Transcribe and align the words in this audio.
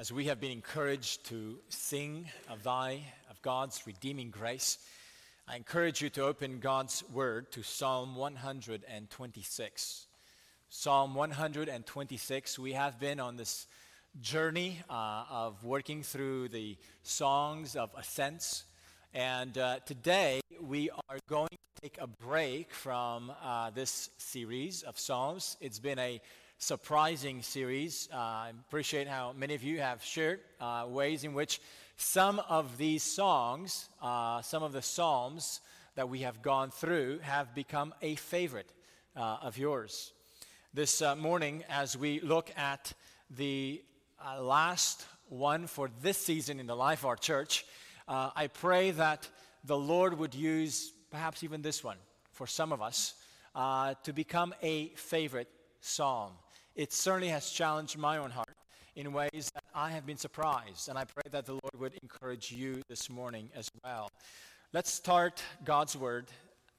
as 0.00 0.12
we 0.12 0.26
have 0.26 0.38
been 0.40 0.52
encouraged 0.52 1.24
to 1.26 1.58
sing 1.68 2.28
of 2.48 2.62
thy 2.62 3.02
of 3.28 3.42
God's 3.42 3.84
redeeming 3.84 4.30
grace, 4.30 4.78
I 5.48 5.56
encourage 5.56 6.00
you 6.00 6.08
to 6.10 6.24
open 6.24 6.60
God's 6.60 7.02
word 7.12 7.50
to 7.50 7.64
Psalm 7.64 8.14
126. 8.14 10.06
Psalm 10.68 11.14
126, 11.16 12.58
we 12.60 12.74
have 12.74 13.00
been 13.00 13.18
on 13.18 13.36
this 13.36 13.66
journey 14.20 14.78
uh, 14.88 15.24
of 15.28 15.64
working 15.64 16.04
through 16.04 16.50
the 16.50 16.76
songs 17.02 17.74
of 17.74 17.90
ascents. 17.98 18.66
And 19.12 19.58
uh, 19.58 19.80
today 19.84 20.40
we 20.60 20.90
are 20.90 21.18
going 21.28 21.48
to 21.48 21.82
take 21.82 21.98
a 22.00 22.06
break 22.06 22.72
from 22.72 23.32
uh, 23.42 23.70
this 23.70 24.10
series 24.16 24.84
of 24.84 24.96
Psalms. 24.96 25.56
It's 25.60 25.80
been 25.80 25.98
a 25.98 26.20
surprising 26.60 27.40
series. 27.40 28.08
Uh, 28.12 28.16
I 28.16 28.52
appreciate 28.66 29.06
how 29.06 29.32
many 29.32 29.54
of 29.54 29.62
you 29.62 29.78
have 29.78 30.02
shared 30.02 30.40
uh, 30.60 30.86
ways 30.88 31.22
in 31.22 31.32
which 31.32 31.60
some 31.96 32.40
of 32.48 32.76
these 32.76 33.04
songs, 33.04 33.88
uh, 34.02 34.42
some 34.42 34.64
of 34.64 34.72
the 34.72 34.82
Psalms 34.82 35.60
that 35.94 36.08
we 36.08 36.20
have 36.20 36.42
gone 36.42 36.72
through, 36.72 37.20
have 37.20 37.54
become 37.54 37.94
a 38.02 38.16
favorite 38.16 38.72
uh, 39.14 39.38
of 39.40 39.56
yours. 39.56 40.12
This 40.74 41.00
uh, 41.00 41.14
morning, 41.14 41.62
as 41.70 41.96
we 41.96 42.18
look 42.20 42.50
at 42.56 42.92
the 43.30 43.80
uh, 44.20 44.42
last 44.42 45.06
one 45.28 45.68
for 45.68 45.88
this 46.02 46.18
season 46.18 46.58
in 46.58 46.66
the 46.66 46.76
life 46.76 47.00
of 47.00 47.06
our 47.06 47.16
church, 47.16 47.64
I 48.08 48.48
pray 48.48 48.90
that 48.92 49.28
the 49.64 49.76
Lord 49.76 50.18
would 50.18 50.34
use 50.34 50.92
perhaps 51.10 51.44
even 51.44 51.60
this 51.60 51.84
one 51.84 51.98
for 52.32 52.46
some 52.46 52.72
of 52.72 52.80
us 52.80 53.14
to 53.54 54.12
become 54.14 54.54
a 54.62 54.88
favorite 54.94 55.48
psalm 55.80 56.32
it 56.78 56.92
certainly 56.92 57.28
has 57.28 57.50
challenged 57.50 57.98
my 57.98 58.18
own 58.18 58.30
heart 58.30 58.56
in 58.94 59.12
ways 59.12 59.50
that 59.52 59.64
I 59.74 59.90
have 59.90 60.06
been 60.06 60.16
surprised. 60.16 60.88
And 60.88 60.96
I 60.96 61.04
pray 61.04 61.24
that 61.32 61.44
the 61.44 61.54
Lord 61.54 61.74
would 61.76 61.98
encourage 62.02 62.52
you 62.52 62.82
this 62.88 63.10
morning 63.10 63.50
as 63.56 63.68
well. 63.82 64.08
Let's 64.72 64.92
start 64.92 65.42
God's 65.64 65.96
Word, 65.96 66.28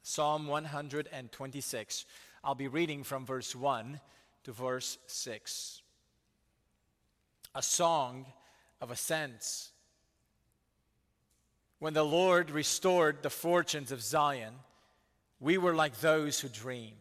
Psalm 0.02 0.48
126. 0.48 2.06
I'll 2.46 2.56
be 2.56 2.70
reading 2.70 3.04
from 3.04 3.26
verse 3.26 3.54
1 3.54 4.00
to 4.46 4.52
verse 4.54 4.98
6. 5.08 5.82
A 7.56 7.62
song 7.62 8.26
of 8.80 8.92
ascents. 8.92 9.72
When 11.80 11.94
the 11.94 12.06
Lord 12.06 12.52
restored 12.52 13.22
the 13.22 13.30
fortunes 13.30 13.92
of 13.92 14.02
Zion, 14.02 14.54
we 15.42 15.58
were 15.58 15.76
like 15.76 16.00
those 16.00 16.40
who 16.40 16.48
dream. 16.48 16.94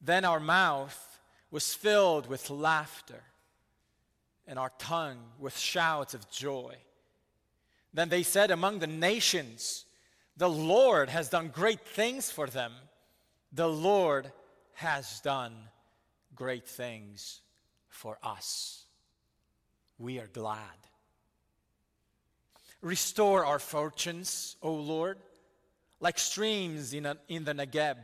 Then 0.00 0.24
our 0.24 0.40
mouth 0.40 1.08
was 1.50 1.74
filled 1.74 2.28
with 2.28 2.50
laughter 2.50 3.22
and 4.46 4.58
our 4.58 4.72
tongue 4.78 5.18
with 5.38 5.56
shouts 5.56 6.14
of 6.14 6.30
joy. 6.30 6.74
Then 7.92 8.08
they 8.08 8.22
said 8.22 8.50
among 8.50 8.78
the 8.78 8.86
nations, 8.86 9.84
The 10.36 10.48
Lord 10.48 11.08
has 11.08 11.28
done 11.28 11.48
great 11.48 11.86
things 11.86 12.30
for 12.30 12.46
them. 12.46 12.72
The 13.52 13.68
Lord 13.68 14.30
has 14.74 15.20
done 15.20 15.54
great 16.34 16.68
things 16.68 17.40
for 17.88 18.18
us. 18.22 18.84
We 19.98 20.18
are 20.18 20.28
glad. 20.28 20.58
Restore 22.80 23.44
our 23.44 23.58
fortunes, 23.58 24.56
O 24.62 24.72
Lord, 24.72 25.18
like 26.00 26.18
streams 26.18 26.94
in, 26.94 27.04
a, 27.04 27.16
in 27.28 27.44
the 27.44 27.52
Negeb 27.52 27.96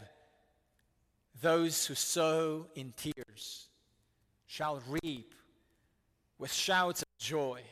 those 1.41 1.87
who 1.87 1.95
sow 1.95 2.67
in 2.75 2.92
tears 2.97 3.69
shall 4.47 4.83
reap 5.03 5.34
with 6.39 6.53
shouts 6.53 7.03
of 7.03 7.09
joy. 7.19 7.62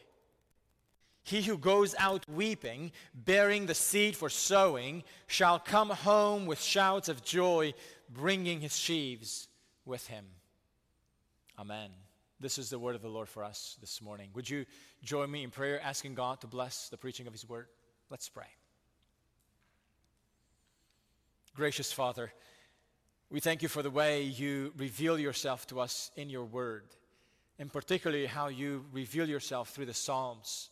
He 1.23 1.41
who 1.41 1.57
goes 1.57 1.95
out 1.98 2.29
weeping, 2.29 2.92
bearing 3.15 3.65
the 3.67 3.75
seed 3.75 4.15
for 4.15 4.29
sowing, 4.29 5.05
shall 5.27 5.59
come 5.59 5.89
home 5.89 6.45
with 6.45 6.61
shouts 6.61 7.08
of 7.08 7.25
joy, 7.25 7.73
bringing 8.11 8.61
his 8.61 8.77
sheaves 8.77 9.48
with 9.86 10.07
him. 10.07 10.27
Amen. 11.58 11.91
This 12.41 12.58
is 12.58 12.69
the 12.69 12.79
word 12.79 12.95
of 12.95 13.01
the 13.01 13.08
Lord 13.08 13.29
for 13.29 13.42
us 13.42 13.79
this 13.81 14.02
morning. 14.02 14.29
Would 14.35 14.51
you 14.51 14.67
join 15.02 15.31
me 15.31 15.45
in 15.45 15.51
prayer, 15.51 15.81
asking 15.83 16.14
God 16.14 16.42
to 16.42 16.46
bless 16.46 16.91
the 16.91 16.98
preaching 16.98 17.27
of 17.27 17.33
his 17.33 17.48
word? 17.48 17.69
Let's 18.11 18.29
pray. 18.29 18.45
Gracious 21.55 21.91
Father, 21.91 22.33
we 23.34 23.40
thank 23.40 23.62
you 23.62 23.68
for 23.68 23.83
the 23.83 23.90
way 23.90 24.22
you 24.22 24.72
reveal 24.77 25.18
yourself 25.18 25.67
to 25.67 25.80
us 25.80 26.12
in 26.14 26.30
your 26.30 26.45
word, 26.45 26.84
and 27.58 27.72
particularly 27.72 28.27
how 28.27 28.46
you 28.46 28.84
reveal 28.92 29.28
yourself 29.28 29.70
through 29.70 29.86
the 29.86 29.92
Psalms. 29.92 30.70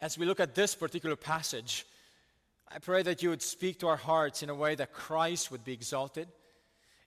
As 0.00 0.16
we 0.16 0.24
look 0.24 0.40
at 0.40 0.54
this 0.54 0.74
particular 0.74 1.16
passage, 1.16 1.84
I 2.72 2.78
pray 2.78 3.02
that 3.02 3.22
you 3.22 3.28
would 3.28 3.42
speak 3.42 3.80
to 3.80 3.88
our 3.88 3.98
hearts 3.98 4.42
in 4.42 4.48
a 4.48 4.54
way 4.54 4.74
that 4.74 4.94
Christ 4.94 5.50
would 5.50 5.66
be 5.66 5.74
exalted, 5.74 6.28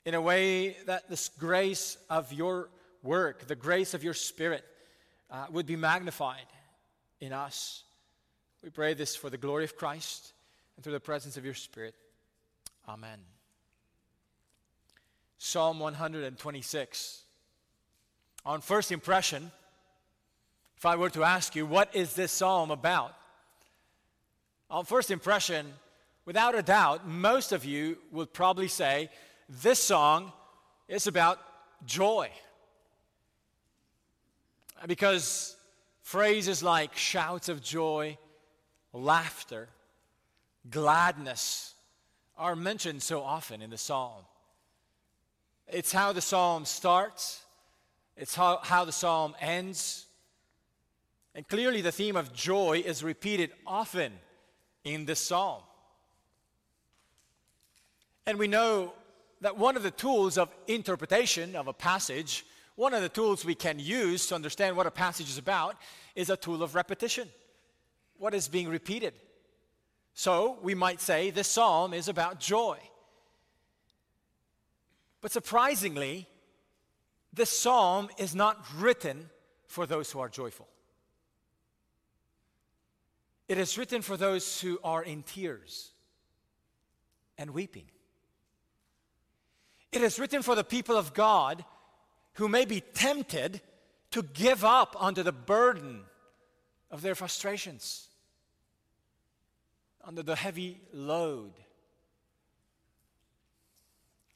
in 0.06 0.14
a 0.14 0.22
way 0.22 0.78
that 0.86 1.10
this 1.10 1.30
grace 1.30 1.98
of 2.08 2.32
your 2.32 2.70
work, 3.02 3.48
the 3.48 3.56
grace 3.56 3.96
of 3.96 4.04
your 4.04 4.14
Spirit, 4.14 4.64
uh, 5.32 5.48
would 5.50 5.66
be 5.66 5.78
magnified 5.78 6.46
in 7.20 7.34
us. 7.34 7.82
We 8.64 8.70
pray 8.70 8.94
this 8.94 9.16
for 9.16 9.32
the 9.32 9.38
glory 9.38 9.64
of 9.64 9.76
Christ 9.76 10.32
and 10.76 10.84
through 10.84 10.94
the 10.94 11.00
presence 11.00 11.38
of 11.38 11.44
your 11.44 11.56
Spirit. 11.56 11.96
Amen. 12.88 13.18
Psalm 15.40 15.80
126. 15.80 17.24
On 18.46 18.62
first 18.62 18.92
impression, 18.92 19.52
if 20.78 20.86
I 20.86 20.98
were 20.98 21.10
to 21.12 21.24
ask 21.24 21.56
you, 21.56 21.66
what 21.66 21.96
is 21.96 22.14
this 22.14 22.32
psalm 22.32 22.72
about? 22.72 23.16
On 24.70 24.84
first 24.86 25.12
impression, 25.12 25.74
without 26.26 26.56
a 26.56 26.62
doubt, 26.62 27.08
most 27.08 27.54
of 27.54 27.64
you 27.64 27.98
would 28.12 28.34
probably 28.34 28.68
say, 28.68 29.10
this 29.48 29.80
song 29.80 30.32
is 30.90 31.08
about 31.08 31.40
joy. 31.86 32.30
Because 34.88 35.56
phrases 36.02 36.62
like 36.62 36.96
shouts 36.98 37.48
of 37.48 37.64
joy, 37.64 38.18
laughter, 38.92 39.70
gladness 40.70 41.74
are 42.38 42.58
mentioned 42.58 43.02
so 43.02 43.22
often 43.22 43.62
in 43.62 43.70
the 43.70 43.78
psalm. 43.78 44.24
It's 45.72 45.92
how 45.92 46.14
the 46.14 46.22
psalm 46.22 46.66
starts, 46.66 47.44
it's 48.18 48.36
how, 48.36 48.60
how 48.64 48.86
the 48.86 48.92
psalm 48.92 49.36
ends. 49.40 50.06
And 51.36 51.48
clearly, 51.48 51.82
the 51.82 51.92
theme 51.92 52.16
of 52.16 52.34
joy 52.34 52.84
is 52.86 53.04
repeated 53.04 53.52
often 53.66 54.12
in 54.84 55.06
this 55.06 55.20
psalm. 55.20 55.62
And 58.26 58.38
we 58.38 58.48
know 58.48 58.94
that 59.42 59.58
one 59.58 59.78
of 59.78 59.84
the 59.84 59.92
tools 59.92 60.38
of 60.38 60.50
interpretation 60.68 61.56
of 61.56 61.68
a 61.68 61.74
passage, 61.74 62.46
one 62.76 62.94
of 62.94 63.02
the 63.02 63.10
tools 63.10 63.46
we 63.46 63.56
can 63.56 63.80
use 63.80 64.28
to 64.28 64.36
understand 64.36 64.76
what 64.76 64.88
a 64.88 64.92
passage 64.92 65.30
is 65.30 65.38
about, 65.38 65.78
is 66.16 66.30
a 66.30 66.38
tool 66.38 66.62
of 66.62 66.76
repetition. 66.76 67.30
What 68.18 68.34
is 68.34 68.48
being 68.48 68.68
repeated? 68.68 69.14
So 70.14 70.58
we 70.62 70.76
might 70.76 71.00
say 71.00 71.30
this 71.30 71.48
psalm 71.48 71.94
is 71.94 72.10
about 72.10 72.40
joy. 72.40 72.78
But 75.22 75.32
surprisingly, 75.32 76.28
this 77.34 77.50
psalm 77.50 78.10
is 78.18 78.34
not 78.34 78.64
written 78.78 79.30
for 79.68 79.86
those 79.86 80.12
who 80.12 80.20
are 80.20 80.30
joyful. 80.30 80.68
It 83.48 83.58
is 83.58 83.78
written 83.78 84.02
for 84.02 84.16
those 84.16 84.62
who 84.62 84.80
are 84.84 85.04
in 85.04 85.24
tears 85.24 85.92
and 87.38 87.52
weeping. 87.52 87.86
It 89.92 90.02
is 90.02 90.20
written 90.20 90.44
for 90.44 90.56
the 90.56 90.64
people 90.64 90.96
of 90.96 91.14
God 91.14 91.66
who 92.34 92.48
may 92.48 92.66
be 92.66 92.82
tempted 92.82 93.62
to 94.12 94.22
give 94.22 94.64
up 94.64 94.96
under 95.00 95.24
the 95.24 95.32
burden 95.32 96.02
of 96.92 97.02
their 97.02 97.16
frustrations, 97.16 98.08
under 100.04 100.24
the 100.24 100.36
heavy 100.36 100.80
load 100.94 101.54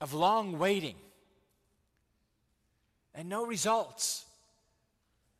of 0.03 0.13
long 0.13 0.59
waiting 0.59 0.97
and 3.15 3.29
no 3.29 3.45
results, 3.45 4.25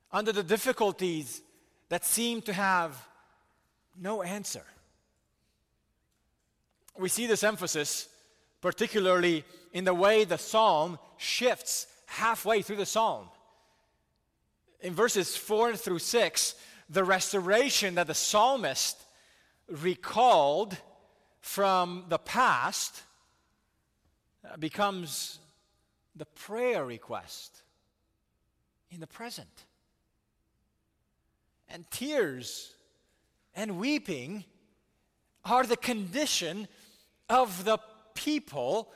under 0.10 0.32
the 0.32 0.42
difficulties 0.42 1.42
that 1.90 2.06
seem 2.06 2.42
to 2.42 2.54
have 2.54 2.96
no 4.00 4.24
answer. 4.24 4.64
We 6.98 7.10
see 7.10 7.28
this 7.28 7.44
emphasis 7.44 8.08
particularly 8.62 9.44
in 9.74 9.84
the 9.84 9.94
way 9.94 10.24
the 10.24 10.38
psalm 10.38 10.98
shifts 11.18 11.88
halfway 12.06 12.62
through 12.62 12.78
the 12.78 12.86
psalm. 12.86 13.28
In 14.80 14.94
verses 14.94 15.36
4 15.36 15.76
through 15.76 16.00
6, 16.00 16.56
the 16.90 17.04
restoration 17.04 17.96
that 17.96 18.08
the 18.08 18.14
psalmist 18.14 18.98
recalled 19.68 20.78
from 21.42 22.06
the 22.08 22.20
past 22.20 23.02
becomes 24.60 25.40
the 26.16 26.26
prayer 26.26 26.86
request 26.86 27.64
in 28.92 29.00
the 29.00 29.08
present. 29.08 29.66
and 31.74 31.90
tears 31.90 32.76
and 33.56 33.80
weeping 33.80 34.46
are 35.44 35.66
the 35.66 35.76
condition 35.76 36.68
of 37.30 37.66
the 37.66 37.80
people 38.14 38.92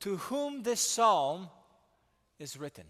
to 0.00 0.16
whom 0.16 0.64
this 0.64 0.80
psalm 0.80 1.48
is 2.38 2.58
written. 2.58 2.84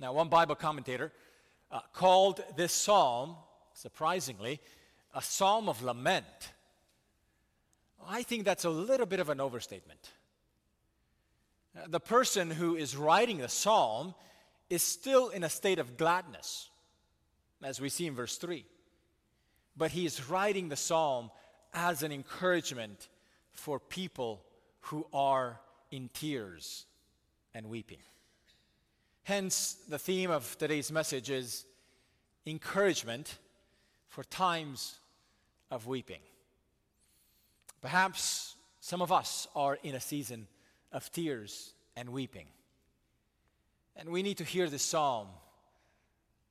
Now, 0.00 0.12
one 0.12 0.28
Bible 0.28 0.56
commentator 0.56 1.12
uh, 1.70 1.80
called 1.92 2.42
this 2.56 2.72
psalm, 2.72 3.36
surprisingly, 3.72 4.60
a 5.14 5.22
psalm 5.22 5.68
of 5.68 5.82
lament. 5.82 6.52
I 8.10 8.22
think 8.22 8.44
that's 8.44 8.64
a 8.64 8.70
little 8.70 9.04
bit 9.04 9.20
of 9.20 9.28
an 9.28 9.38
overstatement. 9.38 10.10
Uh, 11.76 11.82
the 11.88 12.00
person 12.00 12.50
who 12.50 12.74
is 12.74 12.96
writing 12.96 13.36
the 13.36 13.48
psalm 13.48 14.14
is 14.70 14.82
still 14.82 15.28
in 15.28 15.44
a 15.44 15.50
state 15.50 15.78
of 15.78 15.98
gladness, 15.98 16.70
as 17.62 17.80
we 17.80 17.90
see 17.90 18.06
in 18.06 18.14
verse 18.14 18.38
3. 18.38 18.64
But 19.76 19.90
he 19.90 20.06
is 20.06 20.28
writing 20.30 20.70
the 20.70 20.76
psalm 20.76 21.30
as 21.74 22.02
an 22.02 22.10
encouragement 22.10 23.08
for 23.50 23.78
people 23.78 24.42
who 24.80 25.06
are 25.12 25.60
in 25.90 26.08
tears 26.14 26.86
and 27.54 27.66
weeping. 27.66 27.98
Hence, 29.24 29.76
the 29.86 29.98
theme 29.98 30.30
of 30.30 30.56
today's 30.56 30.90
message 30.90 31.28
is 31.28 31.66
encouragement 32.46 33.36
for 34.06 34.24
times 34.24 34.98
of 35.70 35.86
weeping. 35.86 36.20
Perhaps 37.80 38.56
some 38.80 39.02
of 39.02 39.12
us 39.12 39.46
are 39.54 39.78
in 39.82 39.94
a 39.94 40.00
season 40.00 40.46
of 40.92 41.10
tears 41.12 41.72
and 41.96 42.10
weeping. 42.10 42.46
And 43.96 44.08
we 44.10 44.22
need 44.22 44.38
to 44.38 44.44
hear 44.44 44.68
this 44.68 44.82
psalm, 44.82 45.28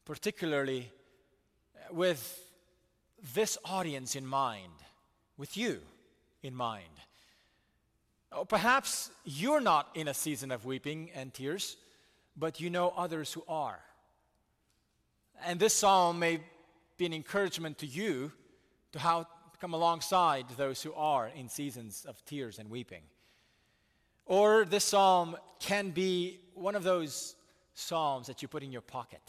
particularly 0.05 0.91
uh, 1.75 1.93
with 1.93 2.39
this 3.33 3.57
audience 3.65 4.15
in 4.15 4.25
mind, 4.25 4.73
with 5.37 5.57
you 5.57 5.79
in 6.43 6.53
mind. 6.53 6.83
Or 8.31 8.39
oh, 8.39 8.45
perhaps 8.45 9.09
you're 9.23 9.61
not 9.61 9.89
in 9.95 10.07
a 10.07 10.13
season 10.13 10.51
of 10.51 10.65
weeping 10.65 11.09
and 11.15 11.33
tears, 11.33 11.77
but 12.35 12.59
you 12.59 12.69
know 12.69 12.93
others 12.95 13.31
who 13.31 13.43
are. 13.47 13.79
And 15.45 15.59
this 15.59 15.73
psalm 15.73 16.19
may 16.19 16.41
be 16.97 17.05
an 17.05 17.13
encouragement 17.13 17.77
to 17.79 17.85
you 17.87 18.31
to 18.91 18.99
how 18.99 19.27
come 19.59 19.73
alongside 19.73 20.45
those 20.55 20.81
who 20.81 20.93
are 20.93 21.29
in 21.29 21.49
seasons 21.49 22.05
of 22.07 22.23
tears 22.25 22.59
and 22.59 22.69
weeping. 22.69 23.01
Or 24.25 24.65
this 24.65 24.83
psalm 24.83 25.37
can 25.59 25.91
be 25.91 26.39
one 26.53 26.75
of 26.75 26.83
those 26.83 27.35
psalms 27.73 28.27
that 28.27 28.41
you 28.41 28.47
put 28.47 28.63
in 28.63 28.71
your 28.71 28.81
pocket 28.81 29.21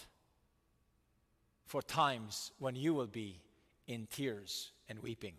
for 1.67 1.83
times 1.83 2.53
when 2.59 2.75
you 2.75 2.95
will 2.95 3.07
be 3.07 3.41
in 3.87 4.07
tears 4.11 4.73
and 4.89 4.99
weeping. 5.01 5.35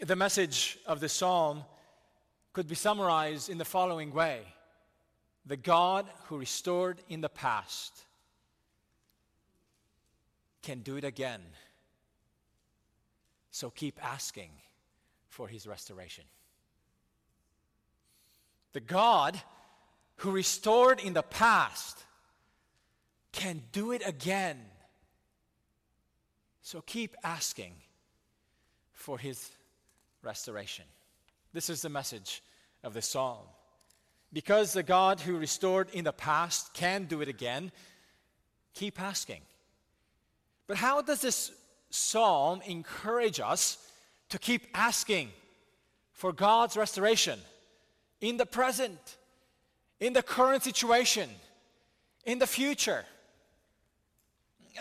The 0.00 0.16
message 0.16 0.78
of 0.86 1.00
the 1.00 1.08
psalm 1.08 1.64
could 2.52 2.66
be 2.66 2.74
summarized 2.74 3.48
in 3.48 3.58
the 3.58 3.64
following 3.64 4.12
way 4.12 4.42
The 5.46 5.56
God 5.56 6.06
who 6.24 6.38
restored 6.38 7.00
in 7.08 7.20
the 7.20 7.28
past 7.28 8.04
can 10.62 10.80
do 10.80 10.96
it 10.96 11.04
again. 11.04 11.40
So 13.52 13.70
keep 13.70 14.02
asking 14.02 14.50
for 15.28 15.46
his 15.46 15.66
restoration. 15.66 16.24
The 18.72 18.80
God 18.80 19.40
who 20.16 20.30
restored 20.30 21.00
in 21.00 21.12
the 21.12 21.22
past 21.22 22.02
can 23.30 23.62
do 23.70 23.92
it 23.92 24.02
again. 24.06 24.58
So 26.62 26.80
keep 26.80 27.14
asking 27.22 27.74
for 28.92 29.18
his 29.18 29.50
restoration. 30.22 30.86
This 31.52 31.68
is 31.68 31.82
the 31.82 31.90
message 31.90 32.42
of 32.82 32.94
the 32.94 33.02
psalm. 33.02 33.44
Because 34.32 34.72
the 34.72 34.82
God 34.82 35.20
who 35.20 35.36
restored 35.36 35.90
in 35.90 36.04
the 36.04 36.12
past 36.12 36.72
can 36.72 37.04
do 37.04 37.20
it 37.20 37.28
again, 37.28 37.70
keep 38.72 38.98
asking. 38.98 39.42
But 40.66 40.78
how 40.78 41.02
does 41.02 41.20
this 41.20 41.52
psalm 41.92 42.60
encourage 42.66 43.40
us 43.40 43.78
to 44.30 44.38
keep 44.38 44.66
asking 44.74 45.30
for 46.12 46.32
God's 46.32 46.76
restoration 46.76 47.38
in 48.20 48.36
the 48.36 48.46
present, 48.46 49.16
in 50.00 50.12
the 50.12 50.22
current 50.22 50.62
situation, 50.62 51.28
in 52.24 52.38
the 52.38 52.46
future? 52.46 53.04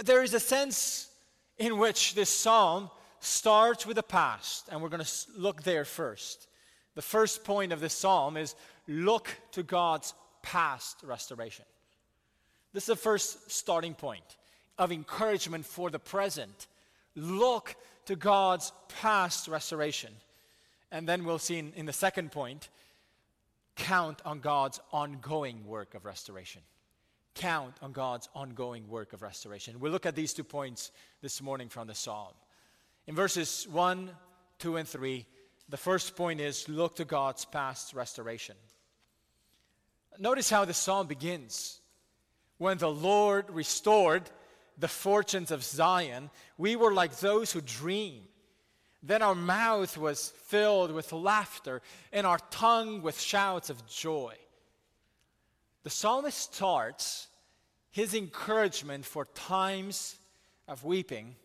There 0.04 0.24
is 0.24 0.34
a 0.34 0.40
sense 0.40 1.10
in 1.58 1.78
which 1.78 2.16
this 2.16 2.30
psalm 2.30 2.90
starts 3.20 3.86
with 3.86 3.96
the 3.96 4.04
past, 4.04 4.70
and 4.72 4.82
we're 4.82 4.90
going 4.90 5.04
to 5.04 5.12
look 5.36 5.64
there 5.64 5.86
first. 5.86 6.48
The 6.96 7.02
first 7.02 7.44
point 7.44 7.72
of 7.72 7.80
this 7.80 7.94
psalm 7.94 8.38
is 8.38 8.56
look 8.88 9.30
to 9.52 9.64
God's 9.64 10.14
past 10.42 10.98
restoration. 11.04 11.66
This 12.74 12.84
is 12.84 12.88
the 12.88 12.96
first 12.96 13.52
starting 13.52 13.94
point 13.94 14.38
of 14.78 14.92
encouragement 14.92 15.66
for 15.66 15.90
the 15.90 16.00
present. 16.00 16.68
Look 17.16 17.76
to 18.06 18.16
God's 18.16 18.72
past 18.88 19.48
restoration. 19.48 20.14
And 20.92 21.08
then 21.08 21.24
we'll 21.24 21.40
see 21.40 21.58
in, 21.58 21.74
in 21.76 21.86
the 21.86 21.94
second 21.94 22.32
point 22.32 22.70
count 23.76 24.22
on 24.26 24.40
God's 24.40 24.80
ongoing 24.92 25.66
work 25.66 25.96
of 25.96 26.06
restoration. 26.06 26.62
Count 27.34 27.76
on 27.82 27.94
God's 27.94 28.28
ongoing 28.36 28.88
work 28.90 29.14
of 29.14 29.22
restoration. 29.22 29.80
We'll 29.80 29.92
look 29.92 30.06
at 30.06 30.16
these 30.16 30.34
two 30.34 30.44
points 30.44 30.92
this 31.22 31.42
morning 31.42 31.70
from 31.70 31.88
the 31.88 31.96
psalm. 31.96 32.34
In 33.08 33.16
verses 33.16 33.68
1, 33.72 34.12
2, 34.60 34.78
and 34.78 34.88
3, 34.88 35.26
the 35.70 35.78
first 35.78 36.16
point 36.16 36.42
is 36.42 36.68
look 36.68 36.98
to 36.98 37.06
God's 37.06 37.46
past 37.46 37.94
restoration. 37.94 38.56
Notice 40.20 40.50
how 40.50 40.66
the 40.66 40.74
psalm 40.74 41.08
begins. 41.08 41.80
When 42.58 42.78
the 42.78 42.92
Lord 42.92 43.50
restored 43.50 44.30
the 44.78 44.88
fortunes 44.88 45.52
of 45.52 45.64
Zion, 45.64 46.30
we 46.58 46.76
were 46.76 46.94
like 46.94 47.18
those 47.18 47.52
who 47.52 47.62
dream. 47.62 48.24
Then 49.04 49.22
our 49.22 49.36
mouth 49.36 49.98
was 49.98 50.30
filled 50.46 50.92
with 50.92 51.12
laughter 51.12 51.82
and 52.12 52.28
our 52.28 52.40
tongue 52.50 53.02
with 53.02 53.20
shouts 53.20 53.70
of 53.70 53.88
joy. 53.88 54.36
The 55.84 55.90
psalmist 55.90 56.54
starts 56.54 57.28
his 57.90 58.14
encouragement 58.14 59.06
for 59.06 59.26
times 59.26 60.16
of 60.68 60.84
weeping 60.84 61.36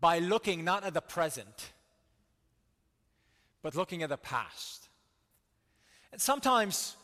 by 0.00 0.18
looking 0.18 0.64
not 0.64 0.84
at 0.84 0.94
the 0.94 1.00
present 1.00 1.72
but 3.62 3.76
looking 3.76 4.02
at 4.02 4.08
the 4.08 4.16
past. 4.16 4.88
And 6.10 6.20
sometimes 6.20 6.96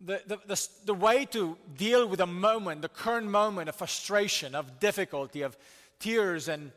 the, 0.00 0.20
the, 0.26 0.38
the, 0.46 0.68
the, 0.84 0.94
way 0.94 1.24
to 1.26 1.56
deal 1.76 2.06
with 2.06 2.20
a 2.20 2.26
moment, 2.26 2.82
the 2.82 2.88
current 2.88 3.28
moment 3.28 3.68
of 3.68 3.74
frustration, 3.74 4.54
of 4.54 4.78
difficulty, 4.78 5.42
of 5.42 5.56
tears 5.98 6.48
and, 6.48 6.72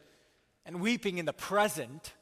and 0.66 0.80
weeping 0.80 1.18
in 1.18 1.26
the 1.26 1.34
present, 1.34 2.14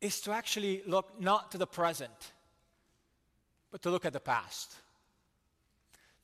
is 0.00 0.20
to 0.22 0.32
actually 0.32 0.82
look 0.86 1.20
not 1.20 1.52
to 1.52 1.58
the 1.58 1.66
present, 1.66 2.32
but 3.70 3.82
to 3.82 3.90
look 3.90 4.04
at 4.04 4.12
the 4.12 4.20
past. 4.20 4.74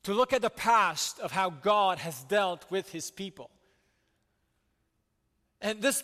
To 0.04 0.14
look 0.14 0.32
at 0.32 0.42
the 0.42 0.50
past 0.50 1.20
of 1.20 1.32
how 1.32 1.50
God 1.50 1.98
has 1.98 2.24
dealt 2.24 2.70
with 2.70 2.90
his 2.90 3.10
people. 3.10 3.50
And 5.60 5.80
this, 5.80 6.02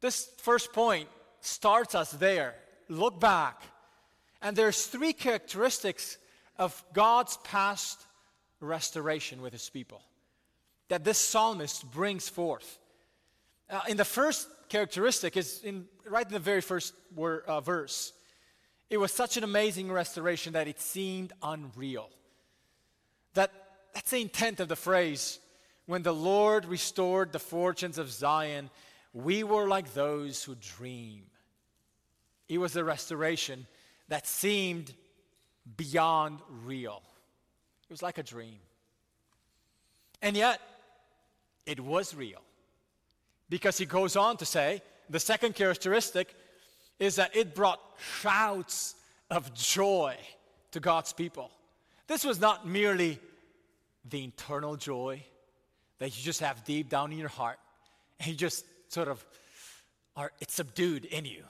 this 0.00 0.28
first 0.38 0.72
point 0.72 1.08
starts 1.40 1.94
us 1.94 2.10
there 2.10 2.54
look 2.88 3.20
back. 3.20 3.62
And 4.40 4.56
there's 4.56 4.86
three 4.86 5.12
characteristics 5.12 6.16
of 6.58 6.82
God's 6.92 7.36
past 7.44 8.00
restoration 8.60 9.40
with 9.40 9.52
his 9.52 9.68
people 9.70 10.02
that 10.88 11.04
this 11.04 11.18
psalmist 11.18 11.90
brings 11.90 12.28
forth. 12.28 12.78
Uh, 13.70 13.80
in 13.88 13.96
the 13.96 14.04
first 14.04 14.48
characteristic 14.68 15.36
is 15.36 15.62
in 15.62 15.86
right 16.06 16.26
in 16.26 16.32
the 16.32 16.38
very 16.38 16.62
first 16.62 16.94
word, 17.14 17.44
uh, 17.46 17.60
verse. 17.60 18.12
It 18.90 18.96
was 18.96 19.12
such 19.12 19.36
an 19.36 19.44
amazing 19.44 19.92
restoration 19.92 20.54
that 20.54 20.66
it 20.66 20.80
seemed 20.80 21.32
unreal. 21.42 22.08
That 23.34 23.52
that's 23.94 24.10
the 24.10 24.22
intent 24.22 24.60
of 24.60 24.68
the 24.68 24.76
phrase. 24.76 25.38
When 25.86 26.02
the 26.02 26.14
Lord 26.14 26.64
restored 26.64 27.32
the 27.32 27.38
fortunes 27.38 27.98
of 27.98 28.10
Zion, 28.10 28.70
we 29.12 29.42
were 29.42 29.68
like 29.68 29.94
those 29.94 30.42
who 30.42 30.54
dream. 30.54 31.24
It 32.48 32.58
was 32.58 32.76
a 32.76 32.84
restoration 32.84 33.66
that 34.08 34.26
seemed 34.26 34.94
beyond 35.76 36.38
real. 36.64 37.02
It 37.88 37.92
was 37.92 38.02
like 38.02 38.18
a 38.18 38.22
dream. 38.22 38.58
And 40.22 40.36
yet, 40.36 40.60
it 41.66 41.80
was 41.80 42.14
real. 42.14 42.40
Because 43.48 43.78
he 43.78 43.86
goes 43.86 44.16
on 44.16 44.36
to 44.38 44.44
say 44.44 44.82
the 45.08 45.20
second 45.20 45.54
characteristic 45.54 46.34
is 46.98 47.16
that 47.16 47.34
it 47.36 47.54
brought 47.54 47.80
shouts 48.20 48.94
of 49.30 49.54
joy 49.54 50.16
to 50.72 50.80
God's 50.80 51.12
people. 51.12 51.50
This 52.06 52.24
was 52.24 52.40
not 52.40 52.66
merely 52.66 53.18
the 54.08 54.24
internal 54.24 54.76
joy, 54.76 55.22
that 55.98 56.16
you 56.16 56.24
just 56.24 56.40
have 56.40 56.64
deep 56.64 56.88
down 56.88 57.12
in 57.12 57.18
your 57.18 57.28
heart, 57.28 57.58
and 58.18 58.28
you 58.28 58.34
just 58.34 58.64
sort 58.88 59.08
of 59.08 59.24
are, 60.16 60.32
it's 60.40 60.54
subdued 60.54 61.04
in 61.04 61.24
you. 61.24 61.42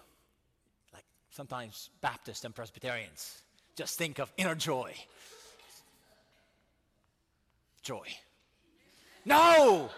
Like 0.92 1.04
sometimes 1.30 1.90
Baptists 2.00 2.44
and 2.44 2.54
Presbyterians 2.54 3.42
just 3.78 3.96
think 3.96 4.18
of 4.18 4.32
inner 4.36 4.56
joy. 4.56 4.92
Joy. 7.80 8.08
No! 9.24 9.88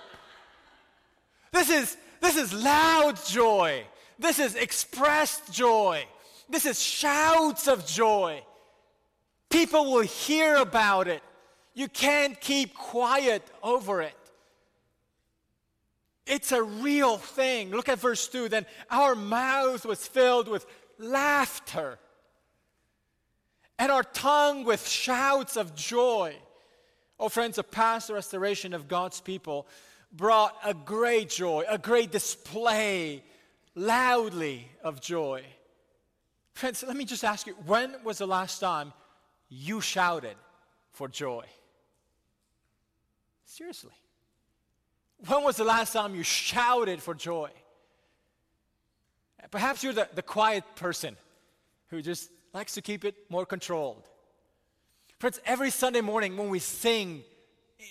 This 1.50 1.70
is, 1.70 1.96
this 2.20 2.36
is 2.36 2.52
loud 2.52 3.18
joy. 3.24 3.84
This 4.18 4.38
is 4.38 4.54
expressed 4.54 5.50
joy. 5.50 6.04
This 6.50 6.66
is 6.66 6.78
shouts 6.78 7.68
of 7.68 7.86
joy. 7.86 8.42
People 9.48 9.90
will 9.90 10.02
hear 10.02 10.56
about 10.56 11.08
it. 11.08 11.22
You 11.72 11.88
can't 11.88 12.38
keep 12.38 12.74
quiet 12.74 13.42
over 13.62 14.02
it. 14.02 14.12
It's 16.26 16.52
a 16.52 16.62
real 16.62 17.16
thing. 17.16 17.70
Look 17.70 17.88
at 17.88 17.98
verse 17.98 18.28
2. 18.28 18.50
Then 18.50 18.66
our 18.90 19.14
mouth 19.14 19.86
was 19.86 20.06
filled 20.06 20.48
with 20.48 20.66
laughter, 20.98 21.98
and 23.80 23.90
our 23.90 24.02
tongue 24.04 24.64
with 24.64 24.86
shouts 24.86 25.56
of 25.56 25.74
joy. 25.74 26.36
Oh, 27.18 27.30
friends, 27.30 27.56
a 27.56 27.62
past 27.62 28.10
restoration 28.10 28.74
of 28.74 28.88
God's 28.88 29.22
people 29.22 29.66
brought 30.12 30.54
a 30.62 30.74
great 30.74 31.30
joy, 31.30 31.64
a 31.66 31.78
great 31.78 32.12
display, 32.12 33.24
loudly 33.74 34.68
of 34.84 35.00
joy. 35.00 35.42
Friends, 36.52 36.84
let 36.86 36.94
me 36.94 37.06
just 37.06 37.24
ask 37.24 37.46
you 37.46 37.54
when 37.64 37.94
was 38.04 38.18
the 38.18 38.26
last 38.26 38.58
time 38.58 38.92
you 39.48 39.80
shouted 39.80 40.36
for 40.92 41.08
joy? 41.08 41.46
Seriously. 43.46 43.94
When 45.26 45.42
was 45.42 45.56
the 45.56 45.64
last 45.64 45.94
time 45.94 46.14
you 46.14 46.22
shouted 46.22 47.00
for 47.00 47.14
joy? 47.14 47.48
Perhaps 49.50 49.82
you're 49.82 49.94
the, 49.94 50.08
the 50.14 50.22
quiet 50.22 50.64
person 50.76 51.16
who 51.88 52.02
just 52.02 52.30
likes 52.52 52.74
to 52.74 52.82
keep 52.82 53.04
it 53.04 53.14
more 53.28 53.46
controlled. 53.46 54.08
Friends, 55.18 55.40
every 55.44 55.70
Sunday 55.70 56.00
morning 56.00 56.36
when 56.36 56.48
we 56.48 56.58
sing 56.58 57.22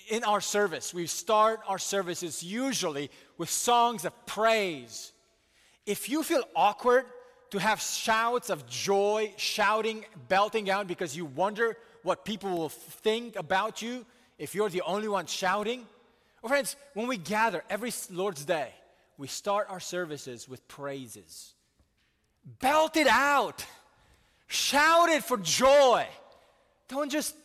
in 0.08 0.24
our 0.24 0.40
service, 0.40 0.92
we 0.92 1.06
start 1.06 1.60
our 1.66 1.78
services 1.78 2.42
usually 2.42 3.10
with 3.38 3.50
songs 3.50 4.04
of 4.04 4.26
praise. 4.26 5.12
If 5.86 6.08
you 6.08 6.22
feel 6.22 6.44
awkward 6.54 7.06
to 7.50 7.58
have 7.58 7.80
shouts 7.80 8.50
of 8.50 8.66
joy, 8.66 9.32
shouting, 9.36 10.04
belting 10.28 10.70
out 10.70 10.86
because 10.86 11.16
you 11.16 11.24
wonder 11.24 11.76
what 12.02 12.24
people 12.24 12.50
will 12.50 12.68
think 12.68 13.36
about 13.36 13.82
you 13.82 14.04
if 14.38 14.54
you're 14.54 14.68
the 14.68 14.82
only 14.82 15.08
one 15.08 15.26
shouting, 15.26 15.86
well, 16.42 16.48
friends, 16.48 16.76
when 16.94 17.06
we 17.06 17.16
gather 17.16 17.62
every 17.68 17.92
Lord's 18.10 18.44
Day, 18.44 18.70
we 19.18 19.26
start 19.26 19.66
our 19.68 19.80
services 19.80 20.48
with 20.48 20.66
praises. 20.66 21.52
Belt 22.60 22.96
it 22.96 23.06
out. 23.06 23.64
Shout 24.52 25.10
it 25.10 25.22
for 25.22 25.36
joy. 25.36 26.04
Don't 26.88 27.08
just 27.08 27.36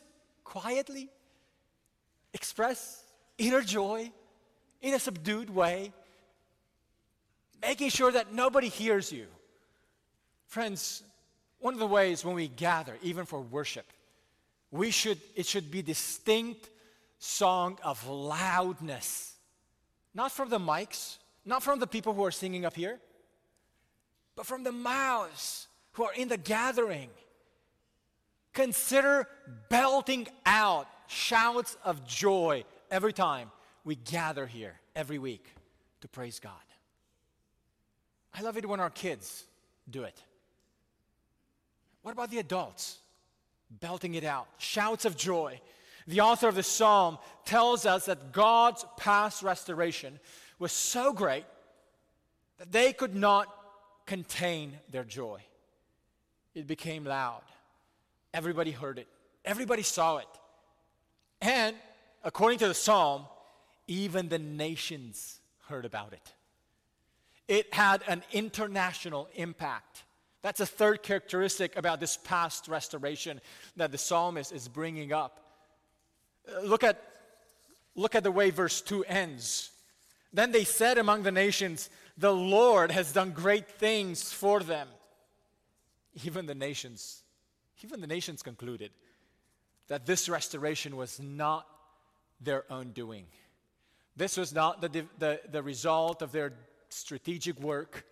quietly 0.43 1.07
express 2.33 3.03
inner 3.37 3.61
joy 3.61 4.11
in 4.81 4.95
a 4.95 4.99
subdued 4.99 5.51
way, 5.51 5.93
making 7.61 7.89
sure 7.89 8.11
that 8.11 8.33
nobody 8.33 8.69
hears 8.69 9.11
you. 9.11 9.27
Friends, 10.47 11.03
one 11.59 11.75
of 11.75 11.79
the 11.79 11.85
ways 11.85 12.25
when 12.25 12.33
we 12.33 12.47
gather, 12.47 12.97
even 13.03 13.25
for 13.27 13.39
worship, 13.39 13.85
we 14.71 14.89
should, 14.89 15.19
it 15.35 15.45
should 15.45 15.69
be 15.69 15.83
distinct 15.83 16.71
song 17.19 17.77
of 17.83 18.07
loudness. 18.07 19.35
Not 20.15 20.31
from 20.31 20.49
the 20.49 20.59
mics, 20.59 21.17
not 21.45 21.61
from 21.61 21.77
the 21.77 21.85
people 21.85 22.15
who 22.15 22.25
are 22.25 22.31
singing 22.31 22.65
up 22.65 22.75
here, 22.75 22.97
but 24.35 24.47
from 24.47 24.63
the 24.63 24.71
mouths 24.71 25.64
who 25.95 26.03
are 26.03 26.13
in 26.13 26.27
the 26.27 26.37
gathering. 26.37 27.09
Consider 28.53 29.27
belting 29.69 30.27
out 30.45 30.87
shouts 31.07 31.75
of 31.83 32.05
joy 32.05 32.63
every 32.91 33.13
time 33.13 33.51
we 33.83 33.95
gather 33.95 34.45
here 34.45 34.79
every 34.95 35.19
week 35.19 35.45
to 36.01 36.07
praise 36.07 36.39
God. 36.39 36.51
I 38.33 38.41
love 38.41 38.57
it 38.57 38.67
when 38.67 38.79
our 38.79 38.89
kids 38.89 39.45
do 39.89 40.03
it. 40.03 40.21
What 42.01 42.11
about 42.11 42.29
the 42.29 42.39
adults? 42.39 42.99
Belting 43.79 44.15
it 44.15 44.23
out, 44.23 44.47
shouts 44.57 45.05
of 45.05 45.17
joy. 45.17 45.59
The 46.07 46.21
author 46.21 46.47
of 46.47 46.55
the 46.55 46.63
psalm 46.63 47.17
tells 47.45 47.85
us 47.85 48.05
that 48.05 48.31
God's 48.31 48.85
past 48.97 49.41
restoration 49.41 50.19
was 50.59 50.71
so 50.71 51.13
great 51.13 51.45
that 52.57 52.71
they 52.71 52.93
could 52.93 53.15
not 53.15 53.47
contain 54.05 54.77
their 54.91 55.03
joy. 55.03 55.41
It 56.55 56.67
became 56.67 57.03
loud. 57.03 57.41
Everybody 58.33 58.71
heard 58.71 58.97
it, 58.97 59.07
everybody 59.43 59.83
saw 59.83 60.17
it. 60.17 60.27
And 61.41 61.75
according 62.23 62.59
to 62.59 62.67
the 62.67 62.73
psalm, 62.73 63.25
even 63.87 64.29
the 64.29 64.39
nations 64.39 65.39
heard 65.67 65.85
about 65.85 66.13
it. 66.13 66.33
It 67.47 67.73
had 67.73 68.01
an 68.07 68.23
international 68.31 69.29
impact. 69.35 70.03
That's 70.41 70.59
a 70.59 70.65
third 70.65 71.03
characteristic 71.03 71.75
about 71.75 71.99
this 71.99 72.17
past 72.17 72.67
restoration 72.67 73.41
that 73.77 73.91
the 73.91 73.97
psalmist 73.97 74.51
is 74.51 74.67
bringing 74.67 75.11
up. 75.13 75.39
Uh, 76.47 76.61
look 76.61 76.83
at, 76.83 77.01
look 77.95 78.15
at 78.15 78.23
the 78.23 78.31
way 78.31 78.49
verse 78.49 78.81
2 78.81 79.05
ends. 79.05 79.71
Then 80.33 80.51
they 80.51 80.63
said 80.63 80.97
among 80.97 81.23
the 81.23 81.31
nations, 81.31 81.89
The 82.17 82.33
Lord 82.33 82.91
has 82.91 83.11
done 83.11 83.31
great 83.31 83.67
things 83.67 84.31
for 84.31 84.59
them. 84.59 84.87
Even 86.23 86.45
the 86.45 86.55
nations, 86.55 87.23
even 87.83 88.01
the 88.01 88.07
nations 88.07 88.41
concluded 88.41 88.91
that 89.87 90.05
this 90.05 90.29
restoration 90.29 90.95
was 90.95 91.19
not 91.19 91.67
their 92.41 92.63
own 92.71 92.91
doing. 92.91 93.25
This 94.15 94.37
was 94.37 94.53
not 94.53 94.81
the, 94.81 95.05
the, 95.19 95.41
the 95.51 95.61
result 95.61 96.21
of 96.21 96.31
their 96.31 96.53
strategic 96.89 97.59
work, 97.59 98.05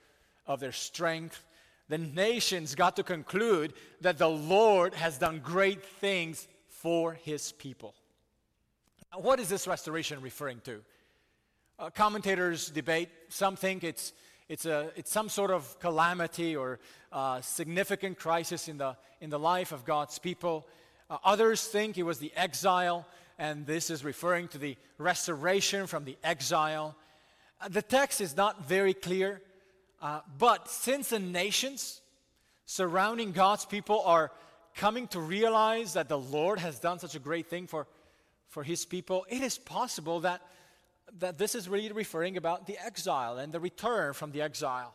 of 0.46 0.60
their 0.60 0.72
strength. 0.72 1.46
The 1.90 1.98
nations 1.98 2.76
got 2.76 2.96
to 2.98 3.04
conclude 3.04 3.74
that 4.02 4.18
the 4.18 4.30
Lord 4.30 4.94
has 4.94 5.18
done 5.18 5.40
great 5.44 5.84
things 5.84 6.48
for 6.68 7.14
his 7.14 7.54
people. 7.54 7.94
What 9.16 9.40
is 9.40 9.48
this 9.48 9.68
restoration 9.68 10.22
referring 10.22 10.60
to? 10.62 10.82
Uh, 11.80 11.90
commentators 11.90 12.70
debate. 12.70 13.10
Some 13.30 13.56
think 13.56 13.84
it's, 13.84 14.14
it's, 14.50 14.66
a, 14.66 14.92
it's 14.96 15.12
some 15.12 15.30
sort 15.30 15.52
of 15.52 15.80
calamity 15.80 16.56
or 16.56 16.80
uh, 17.12 17.42
significant 17.42 18.18
crisis 18.18 18.68
in 18.68 18.78
the, 18.78 18.96
in 19.22 19.30
the 19.30 19.40
life 19.40 19.72
of 19.72 19.86
God's 19.86 20.20
people. 20.20 20.68
Uh, 21.10 21.18
others 21.24 21.64
think 21.66 21.98
it 21.98 22.04
was 22.04 22.20
the 22.20 22.32
exile, 22.36 23.06
and 23.38 23.66
this 23.66 23.90
is 23.90 24.04
referring 24.04 24.48
to 24.50 24.58
the 24.58 24.76
restoration 24.98 25.88
from 25.88 26.06
the 26.06 26.18
exile. 26.24 26.96
Uh, 27.62 27.68
the 27.70 27.82
text 27.82 28.22
is 28.22 28.36
not 28.36 28.68
very 28.68 28.94
clear, 28.94 29.42
uh, 30.02 30.22
but 30.38 30.70
since 30.70 31.10
the 31.10 31.20
nations 31.20 32.02
surrounding 32.66 33.32
God's 33.32 33.66
people 33.66 34.02
are 34.06 34.32
coming 34.76 35.08
to 35.10 35.20
realize 35.20 35.94
that 35.94 36.10
the 36.10 36.18
Lord 36.18 36.60
has 36.60 36.80
done 36.80 37.00
such 37.00 37.16
a 37.16 37.20
great 37.20 37.48
thing 37.48 37.68
for 37.68 37.88
for 38.54 38.64
his 38.64 38.86
people, 38.86 39.26
it 39.30 39.42
is 39.42 39.58
possible 39.58 40.20
that, 40.22 40.40
that 41.20 41.38
this 41.38 41.56
is 41.56 41.70
really 41.70 41.92
referring 41.92 42.38
about 42.38 42.66
the 42.66 42.78
exile 42.84 43.38
and 43.38 43.54
the 43.54 43.60
return 43.60 44.14
from 44.14 44.32
the 44.32 44.42
exile. 44.42 44.94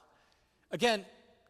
Again, 0.71 1.05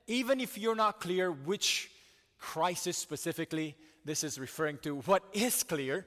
even 0.06 0.40
if 0.40 0.56
you're 0.58 0.74
not 0.74 1.00
clear 1.00 1.30
which 1.30 1.90
crisis 2.38 2.96
specifically 2.96 3.76
this 4.04 4.24
is 4.24 4.38
referring 4.38 4.78
to, 4.78 4.96
what 5.00 5.22
is 5.32 5.62
clear 5.62 6.06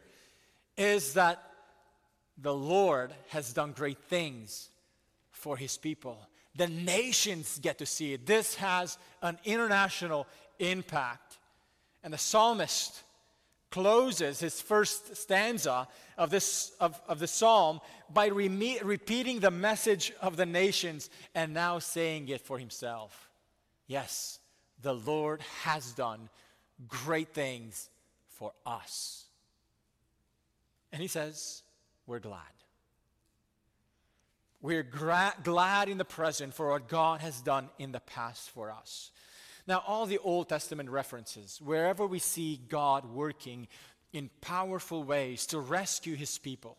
is 0.77 1.13
that 1.13 1.43
the 2.37 2.53
Lord 2.53 3.13
has 3.29 3.53
done 3.53 3.73
great 3.73 3.99
things 3.99 4.69
for 5.31 5.57
his 5.57 5.77
people. 5.77 6.17
The 6.55 6.67
nations 6.67 7.59
get 7.61 7.77
to 7.79 7.85
see 7.85 8.13
it. 8.13 8.25
This 8.25 8.55
has 8.55 8.97
an 9.21 9.37
international 9.43 10.27
impact. 10.59 11.37
And 12.03 12.13
the 12.13 12.17
psalmist 12.17 13.03
closes 13.71 14.39
his 14.39 14.61
first 14.61 15.15
stanza 15.15 15.87
of, 16.17 16.29
this, 16.29 16.73
of, 16.79 17.01
of 17.07 17.19
the 17.19 17.27
psalm 17.27 17.79
by 18.13 18.27
re- 18.27 18.79
repeating 18.83 19.39
the 19.39 19.49
message 19.51 20.11
of 20.21 20.35
the 20.35 20.45
nations 20.45 21.09
and 21.33 21.53
now 21.53 21.79
saying 21.79 22.27
it 22.29 22.41
for 22.41 22.59
himself. 22.59 23.29
Yes, 23.87 24.39
the 24.81 24.93
Lord 24.93 25.41
has 25.63 25.93
done 25.93 26.29
great 26.87 27.33
things 27.33 27.89
for 28.27 28.51
us. 28.65 29.25
And 30.91 31.01
he 31.01 31.07
says, 31.07 31.63
We're 32.05 32.19
glad. 32.19 32.41
We're 34.61 34.83
gra- 34.83 35.33
glad 35.43 35.89
in 35.89 35.97
the 35.97 36.05
present 36.05 36.53
for 36.53 36.69
what 36.69 36.87
God 36.87 37.21
has 37.21 37.41
done 37.41 37.69
in 37.79 37.91
the 37.91 37.99
past 37.99 38.49
for 38.51 38.69
us. 38.69 39.11
Now, 39.71 39.83
all 39.87 40.05
the 40.05 40.17
Old 40.17 40.49
Testament 40.49 40.89
references, 40.89 41.61
wherever 41.63 42.05
we 42.05 42.19
see 42.19 42.59
God 42.67 43.05
working 43.05 43.69
in 44.11 44.29
powerful 44.41 45.01
ways 45.01 45.45
to 45.45 45.61
rescue 45.61 46.15
his 46.15 46.37
people, 46.37 46.75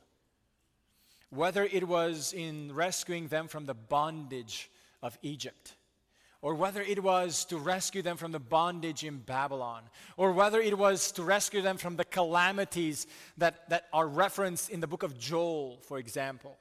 whether 1.31 1.65
it 1.65 1.89
was 1.89 2.35
in 2.35 2.71
rescuing 2.75 3.29
them 3.29 3.49
from 3.49 3.65
the 3.65 3.73
bondage 3.73 4.71
of 5.03 5.17
Egypt, 5.23 5.73
or 6.43 6.55
whether 6.55 6.83
it 6.83 7.03
was 7.03 7.47
to 7.47 7.57
rescue 7.57 8.03
them 8.03 8.19
from 8.19 8.31
the 8.31 8.39
bondage 8.39 9.05
in 9.05 9.21
Babylon, 9.21 9.85
or 10.19 10.33
whether 10.33 10.61
it 10.61 10.77
was 10.77 11.13
to 11.13 11.23
rescue 11.23 11.63
them 11.63 11.79
from 11.79 11.97
the 11.97 12.05
calamities 12.05 13.07
that, 13.39 13.71
that 13.71 13.87
are 13.95 14.07
referenced 14.07 14.69
in 14.69 14.81
the 14.81 14.87
book 14.87 15.03
of 15.03 15.19
Joel, 15.19 15.79
for 15.81 15.97
example. 15.97 16.59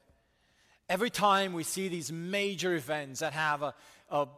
Every 0.87 1.09
time 1.09 1.51
we 1.51 1.63
see 1.63 1.89
these 1.89 2.09
major 2.09 2.73
events 2.73 3.19
that 3.19 3.33
have 3.33 3.63
a, 3.63 3.73
a, 4.09 4.29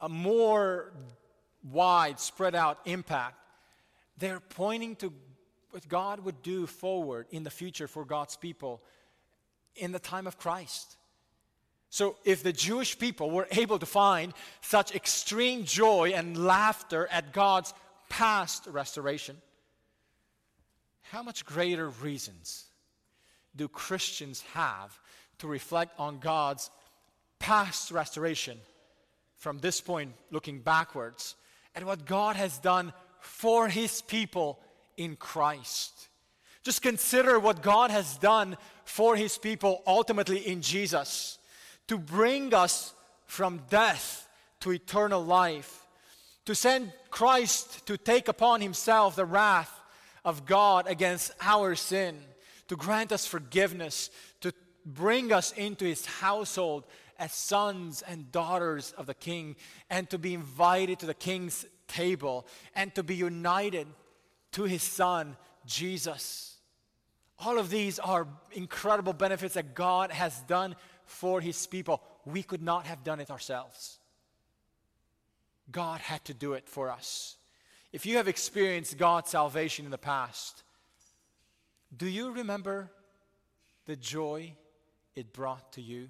a 0.00 0.08
more 0.08 0.92
wide, 1.62 2.18
spread 2.20 2.54
out 2.54 2.78
impact, 2.84 3.36
they're 4.18 4.40
pointing 4.40 4.96
to 4.96 5.12
what 5.70 5.86
God 5.88 6.20
would 6.24 6.42
do 6.42 6.66
forward 6.66 7.26
in 7.30 7.44
the 7.44 7.50
future 7.50 7.86
for 7.86 8.04
God's 8.04 8.36
people 8.36 8.82
in 9.76 9.92
the 9.92 9.98
time 9.98 10.26
of 10.26 10.38
Christ. 10.38 10.96
So, 11.90 12.16
if 12.24 12.42
the 12.42 12.52
Jewish 12.52 12.98
people 12.98 13.30
were 13.30 13.48
able 13.50 13.78
to 13.78 13.86
find 13.86 14.32
such 14.60 14.94
extreme 14.94 15.64
joy 15.64 16.12
and 16.14 16.46
laughter 16.46 17.08
at 17.10 17.32
God's 17.32 17.74
past 18.08 18.66
restoration, 18.68 19.36
how 21.02 21.22
much 21.22 21.44
greater 21.44 21.88
reasons 21.88 22.66
do 23.56 23.66
Christians 23.66 24.42
have 24.52 24.96
to 25.38 25.48
reflect 25.48 25.98
on 25.98 26.20
God's 26.20 26.70
past 27.40 27.90
restoration 27.90 28.58
from 29.40 29.58
this 29.58 29.80
point, 29.80 30.12
looking 30.30 30.60
backwards, 30.60 31.34
and 31.74 31.86
what 31.86 32.04
God 32.04 32.36
has 32.36 32.58
done 32.58 32.92
for 33.20 33.68
his 33.68 34.02
people 34.02 34.60
in 34.96 35.16
Christ? 35.16 36.08
Just 36.62 36.82
consider 36.82 37.40
what 37.40 37.62
God 37.62 37.90
has 37.90 38.18
done 38.18 38.58
for 38.84 39.16
his 39.16 39.38
people 39.38 39.82
ultimately 39.86 40.46
in 40.46 40.60
Jesus 40.60 41.38
to 41.88 41.96
bring 41.96 42.52
us 42.52 42.94
from 43.24 43.62
death 43.70 44.28
to 44.60 44.72
eternal 44.72 45.24
life, 45.24 45.86
to 46.44 46.54
send 46.54 46.92
Christ 47.10 47.86
to 47.86 47.96
take 47.96 48.28
upon 48.28 48.60
himself 48.60 49.16
the 49.16 49.24
wrath 49.24 49.72
of 50.22 50.44
God 50.44 50.86
against 50.86 51.32
our 51.40 51.74
sin, 51.74 52.18
to 52.68 52.76
grant 52.76 53.10
us 53.10 53.24
forgiveness, 53.24 54.10
to 54.42 54.52
bring 54.84 55.32
us 55.32 55.52
into 55.52 55.86
his 55.86 56.04
household 56.04 56.84
as 57.20 57.32
sons 57.32 58.02
and 58.02 58.32
daughters 58.32 58.92
of 58.98 59.06
the 59.06 59.14
king, 59.14 59.54
and 59.88 60.10
to 60.10 60.18
be 60.18 60.34
invited 60.34 60.98
to 60.98 61.06
the 61.06 61.14
king's 61.14 61.66
table, 61.86 62.46
and 62.74 62.92
to 62.94 63.02
be 63.02 63.14
united 63.14 63.86
to 64.52 64.64
his 64.64 64.82
son, 64.82 65.36
Jesus. 65.66 66.56
All 67.38 67.58
of 67.58 67.70
these 67.70 67.98
are 67.98 68.26
incredible 68.52 69.12
benefits 69.12 69.54
that 69.54 69.74
God 69.74 70.10
has 70.10 70.40
done 70.42 70.74
for 71.04 71.40
his 71.40 71.66
people. 71.66 72.02
We 72.24 72.42
could 72.42 72.62
not 72.62 72.86
have 72.86 73.04
done 73.04 73.20
it 73.20 73.30
ourselves. 73.30 73.98
God 75.70 76.00
had 76.00 76.24
to 76.24 76.34
do 76.34 76.54
it 76.54 76.68
for 76.68 76.90
us. 76.90 77.36
If 77.92 78.06
you 78.06 78.16
have 78.16 78.28
experienced 78.28 78.98
God's 78.98 79.30
salvation 79.30 79.84
in 79.84 79.90
the 79.90 79.98
past, 79.98 80.62
do 81.96 82.06
you 82.06 82.32
remember 82.32 82.90
the 83.86 83.96
joy 83.96 84.54
it 85.16 85.32
brought 85.32 85.72
to 85.72 85.82
you? 85.82 86.08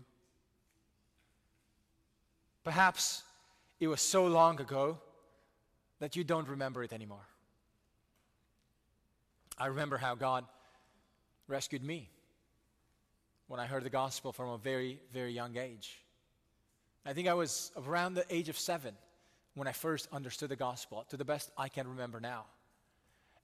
Perhaps 2.70 3.24
it 3.80 3.88
was 3.88 4.00
so 4.00 4.26
long 4.26 4.60
ago 4.60 4.96
that 5.98 6.14
you 6.14 6.22
don't 6.22 6.46
remember 6.46 6.84
it 6.84 6.92
anymore. 6.92 7.26
I 9.58 9.66
remember 9.66 9.96
how 9.96 10.14
God 10.14 10.44
rescued 11.48 11.82
me 11.82 12.08
when 13.48 13.58
I 13.58 13.66
heard 13.66 13.82
the 13.82 13.90
gospel 13.90 14.32
from 14.32 14.50
a 14.50 14.56
very, 14.56 15.00
very 15.12 15.32
young 15.32 15.56
age. 15.56 15.98
I 17.04 17.12
think 17.12 17.26
I 17.26 17.34
was 17.34 17.72
around 17.76 18.14
the 18.14 18.24
age 18.30 18.48
of 18.48 18.56
seven 18.56 18.94
when 19.54 19.66
I 19.66 19.72
first 19.72 20.06
understood 20.12 20.50
the 20.50 20.54
gospel, 20.54 21.04
to 21.08 21.16
the 21.16 21.24
best 21.24 21.50
I 21.58 21.68
can 21.68 21.88
remember 21.88 22.20
now. 22.20 22.44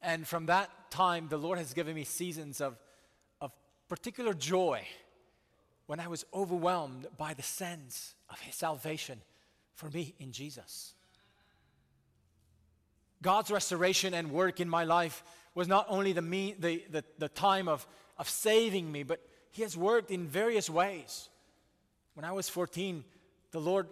And 0.02 0.24
from 0.24 0.46
that 0.46 0.70
time, 0.92 1.26
the 1.26 1.36
Lord 1.36 1.58
has 1.58 1.74
given 1.74 1.96
me 1.96 2.04
seasons 2.04 2.60
of, 2.60 2.78
of 3.40 3.50
particular 3.88 4.34
joy 4.34 4.86
when 5.86 6.00
I 6.00 6.08
was 6.08 6.24
overwhelmed 6.34 7.06
by 7.16 7.34
the 7.34 7.42
sense 7.42 8.14
of 8.28 8.40
His 8.40 8.54
salvation 8.54 9.20
for 9.74 9.88
me 9.90 10.14
in 10.18 10.32
Jesus. 10.32 10.94
God's 13.22 13.50
restoration 13.50 14.14
and 14.14 14.30
work 14.30 14.60
in 14.60 14.68
my 14.68 14.84
life 14.84 15.22
was 15.54 15.68
not 15.68 15.86
only 15.88 16.12
the, 16.12 16.22
me, 16.22 16.54
the, 16.58 16.84
the, 16.90 17.04
the 17.18 17.28
time 17.28 17.68
of, 17.68 17.86
of 18.18 18.28
saving 18.28 18.90
me, 18.90 19.02
but 19.02 19.20
he 19.50 19.62
has 19.62 19.76
worked 19.76 20.10
in 20.10 20.28
various 20.28 20.68
ways. 20.68 21.28
When 22.14 22.24
I 22.24 22.32
was 22.32 22.48
14, 22.48 23.04
the 23.52 23.60
Lord 23.60 23.88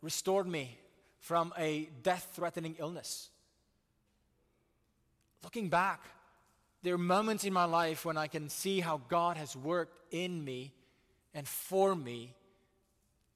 restored 0.00 0.46
me 0.46 0.78
from 1.18 1.52
a 1.58 1.88
death 2.02 2.30
threatening 2.34 2.76
illness. 2.78 3.30
Looking 5.42 5.68
back, 5.68 6.00
there 6.82 6.94
are 6.94 6.98
moments 6.98 7.44
in 7.44 7.52
my 7.52 7.64
life 7.64 8.04
when 8.04 8.16
I 8.16 8.26
can 8.26 8.48
see 8.48 8.80
how 8.80 9.00
God 9.08 9.36
has 9.36 9.56
worked 9.56 9.98
in 10.12 10.44
me 10.44 10.72
and 11.34 11.46
for 11.46 11.94
me 11.94 12.34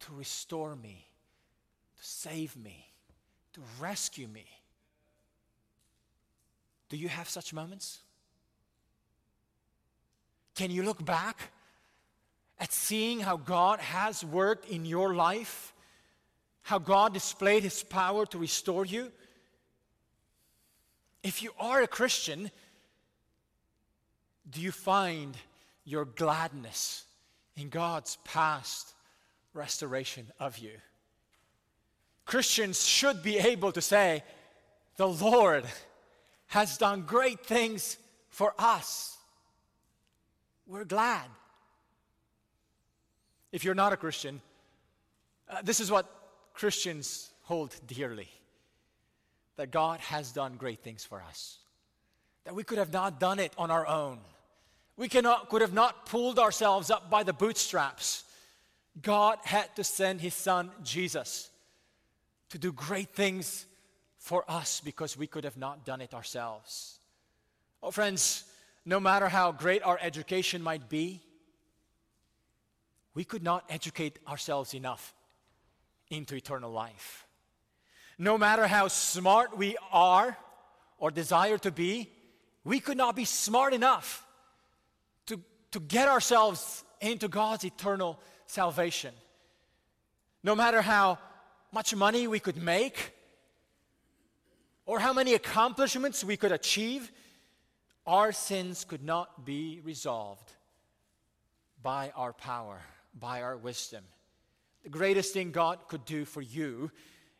to 0.01 0.15
restore 0.15 0.77
me, 0.77 1.07
to 1.99 2.05
save 2.05 2.57
me, 2.57 2.87
to 3.55 3.61
rescue 3.81 4.29
me. 4.29 4.47
Do 6.89 6.97
you 6.97 7.09
have 7.09 7.29
such 7.29 7.53
moments? 7.53 8.01
Can 10.55 10.71
you 10.71 10.83
look 10.83 11.05
back 11.05 11.51
at 12.59 12.73
seeing 12.73 13.21
how 13.21 13.37
God 13.37 13.81
has 13.81 14.25
worked 14.25 14.69
in 14.69 14.85
your 14.85 15.15
life, 15.15 15.75
how 16.63 16.79
God 16.79 17.13
displayed 17.13 17.63
his 17.63 17.83
power 17.83 18.27
to 18.27 18.39
restore 18.39 18.85
you. 18.85 19.13
If 21.23 21.43
you 21.43 21.51
are 21.59 21.83
a 21.83 21.87
Christian, 21.87 22.51
do 24.49 24.61
you 24.61 24.73
find 24.73 25.37
your 25.85 26.05
gladness 26.05 27.05
in 27.57 27.69
God's 27.69 28.19
past 28.25 28.95
restoration 29.55 30.27
of 30.39 30.59
you? 30.59 30.73
Christians 32.25 32.85
should 32.85 33.23
be 33.23 33.39
able 33.39 33.73
to 33.73 33.81
say, 33.81 34.23
The 34.97 35.09
Lord 35.09 35.65
has 36.49 36.77
done 36.77 37.03
great 37.03 37.47
things 37.47 37.97
for 38.29 38.55
us. 38.59 39.17
We're 40.67 40.85
glad. 40.85 41.27
If 43.53 43.65
you're 43.65 43.75
not 43.75 43.93
a 43.93 43.97
Christian, 43.97 44.41
uh, 45.49 45.63
this 45.63 45.81
is 45.81 45.91
what 45.91 46.11
Christians 46.53 47.31
hold 47.43 47.75
dearly 47.87 48.29
that 49.57 49.71
God 49.71 50.01
has 50.01 50.33
done 50.33 50.57
great 50.57 50.81
things 50.81 51.05
for 51.05 51.23
us, 51.23 51.59
that 52.45 52.55
we 52.55 52.63
could 52.63 52.79
have 52.79 52.93
not 52.93 53.19
done 53.19 53.39
it 53.39 53.53
on 53.57 53.71
our 53.71 53.87
own. 53.87 54.19
We 54.97 55.09
cannot, 55.09 55.49
could 55.49 55.61
have 55.61 55.75
not 55.75 56.07
pulled 56.07 56.39
ourselves 56.39 56.91
up 56.91 57.11
by 57.11 57.23
the 57.23 57.33
bootstraps. 57.33 58.25
God 59.01 59.39
had 59.45 59.75
to 59.77 59.85
send 59.85 60.21
his 60.21 60.35
son 60.35 60.71
Jesus 60.83 61.51
to 62.51 62.59
do 62.59 62.73
great 62.73 63.11
things 63.11 63.67
for 64.19 64.45
us 64.49 64.81
because 64.81 65.17
we 65.17 65.27
could 65.27 65.45
have 65.45 65.59
not 65.59 65.85
done 65.85 66.01
it 66.01 66.15
ourselves. 66.15 66.99
Oh, 67.83 67.91
friends, 67.91 68.45
no 68.85 68.99
matter 68.99 69.29
how 69.29 69.53
great 69.53 69.83
our 69.83 69.99
education 70.01 70.63
might 70.63 70.89
be, 70.89 71.21
we 73.15 73.25
could 73.25 73.43
not 73.43 73.65
educate 73.69 74.19
ourselves 74.27 74.75
enough 74.75 75.15
into 76.11 76.35
eternal 76.35 76.71
life. 76.71 77.27
No 78.19 78.39
matter 78.39 78.67
how 78.67 78.89
smart 78.89 79.57
we 79.57 79.77
are 79.93 80.37
or 80.99 81.11
desire 81.11 81.59
to 81.59 81.71
be, 81.71 82.11
we 82.65 82.81
could 82.81 82.97
not 82.97 83.15
be 83.15 83.25
smart 83.25 83.75
enough 83.75 84.26
to 85.77 85.81
get 85.81 86.09
ourselves 86.09 86.85
into 87.03 87.29
God's 87.29 87.63
eternal 87.63 88.19
salvation. 88.47 89.13
No 90.43 90.55
matter 90.55 90.81
how 90.81 91.19
much 91.71 91.95
money 91.95 92.27
we 92.27 92.41
could 92.41 92.57
make 92.57 93.13
or 94.87 94.99
how 94.99 95.13
many 95.13 95.35
accomplishments 95.35 96.25
we 96.25 96.39
could 96.39 96.51
achieve, 96.51 97.13
our 98.07 98.33
sins 98.33 98.87
could 98.87 99.05
not 99.05 99.45
be 99.45 99.83
resolved 99.85 100.51
by 101.83 102.11
our 102.17 102.33
power 102.33 102.81
by 103.21 103.43
our 103.43 103.59
wisdom. 103.59 104.03
The 104.83 104.89
greatest 104.89 105.35
thing 105.35 105.51
God 105.51 105.79
could 105.89 106.07
do 106.07 106.25
for 106.25 106.41
you 106.41 106.91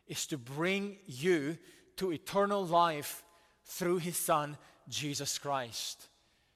is 0.07 0.27
to 0.27 0.37
bring 0.37 0.97
you 1.07 1.57
to 1.95 2.11
eternal 2.11 2.63
life 2.63 3.23
through 3.65 3.97
His 3.97 4.15
Son, 4.15 4.57
Jesus 4.89 5.39
Christ. 5.39 6.07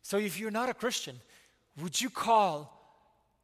So 0.04 0.18
if 0.18 0.40
you're 0.40 0.52
not 0.52 0.70
a 0.70 0.76
Christian, 0.76 1.20
would 1.82 2.00
you 2.00 2.10
call 2.10 2.78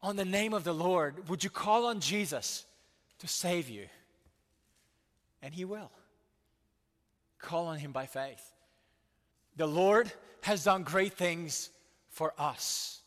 on 0.01 0.15
the 0.15 0.25
name 0.25 0.53
of 0.53 0.63
the 0.63 0.73
Lord? 0.73 1.27
Would 1.29 1.43
you 1.43 1.49
call 1.49 1.85
on 1.87 1.99
Jesus 1.99 2.65
to 3.19 3.27
save 3.27 3.69
you? 3.69 3.87
And 5.41 5.53
He 5.53 5.65
will. 5.65 5.91
Call 7.39 7.67
on 7.67 7.77
Him 7.77 7.91
by 7.91 8.05
faith. 8.05 8.53
The 9.55 9.67
Lord 9.67 10.11
has 10.41 10.63
done 10.63 10.83
great 10.83 11.13
things 11.13 11.69
for 12.09 12.33
us, 12.37 13.01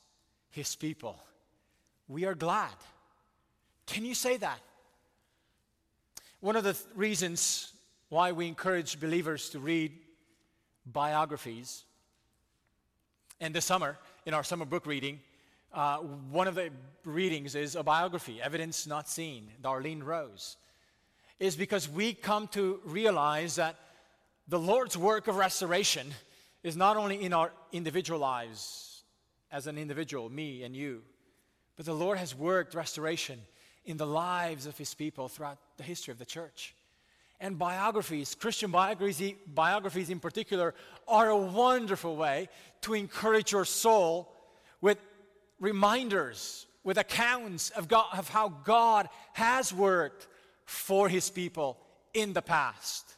His 0.51 0.77
people 0.77 1.16
we 2.11 2.25
are 2.25 2.35
glad. 2.35 2.75
Can 3.87 4.05
you 4.05 4.14
say 4.14 4.37
that? 4.38 4.59
One 6.40 6.57
of 6.57 6.64
the 6.64 6.73
th- 6.73 6.85
reasons 6.97 7.73
why 8.09 8.33
we 8.33 8.49
encourage 8.49 8.99
believers 8.99 9.51
to 9.51 9.61
read 9.61 9.93
biographies, 10.85 11.85
in 13.38 13.53
the 13.53 13.61
summer, 13.61 13.97
in 14.27 14.35
our 14.35 14.45
summer 14.45 14.65
book 14.65 14.87
reading, 14.87 15.21
uh, 15.73 15.99
one 15.99 16.49
of 16.49 16.55
the 16.55 16.71
readings 17.05 17.55
is 17.55 17.77
a 17.77 17.83
biography, 17.83 18.41
Evidence 18.43 18.87
Not 18.87 19.09
Seen, 19.09 19.49
Darlene 19.63 20.03
Rose, 20.03 20.57
is 21.39 21.57
because 21.57 21.89
we 21.89 22.13
come 22.13 22.49
to 22.49 22.81
realize 22.85 23.57
that 23.57 23.77
the 24.49 24.59
Lord's 24.59 24.97
work 24.97 25.29
of 25.29 25.37
restoration 25.37 26.09
is 26.63 26.77
not 26.77 26.97
only 26.97 27.23
in 27.23 27.33
our 27.33 27.53
individual 27.73 28.19
lives, 28.19 29.05
as 29.53 29.67
an 29.67 29.79
individual, 29.79 30.31
me 30.31 30.63
and 30.63 30.77
you, 30.77 31.03
but 31.77 31.87
the 31.87 31.95
Lord 31.95 32.19
has 32.19 32.35
worked 32.35 32.75
restoration 32.75 33.41
in 33.85 33.97
the 33.97 34.07
lives 34.07 34.67
of 34.67 34.77
His 34.77 34.95
people 34.95 35.29
throughout 35.29 35.59
the 35.77 35.83
history 35.83 36.13
of 36.13 36.19
the 36.19 36.25
church. 36.25 36.75
And 37.40 37.59
biographies, 37.59 38.35
Christian 38.35 38.70
biographies, 38.70 39.35
biographies 39.46 40.11
in 40.11 40.20
particular, 40.20 40.74
are 41.09 41.31
a 41.31 41.37
wonderful 41.37 42.16
way 42.16 42.48
to 42.83 42.94
encourage 42.94 43.53
your 43.53 43.64
soul 43.64 44.31
with 44.81 44.98
reminders, 45.59 46.66
with 46.85 46.98
accounts 46.98 47.70
of, 47.70 47.88
God, 47.88 48.07
of 48.12 48.29
how 48.29 48.48
God 48.48 49.09
has 49.33 49.72
worked 49.72 50.26
for 50.66 51.09
His 51.09 51.31
people 51.31 51.79
in 52.12 52.33
the 52.33 52.42
past. 52.42 53.14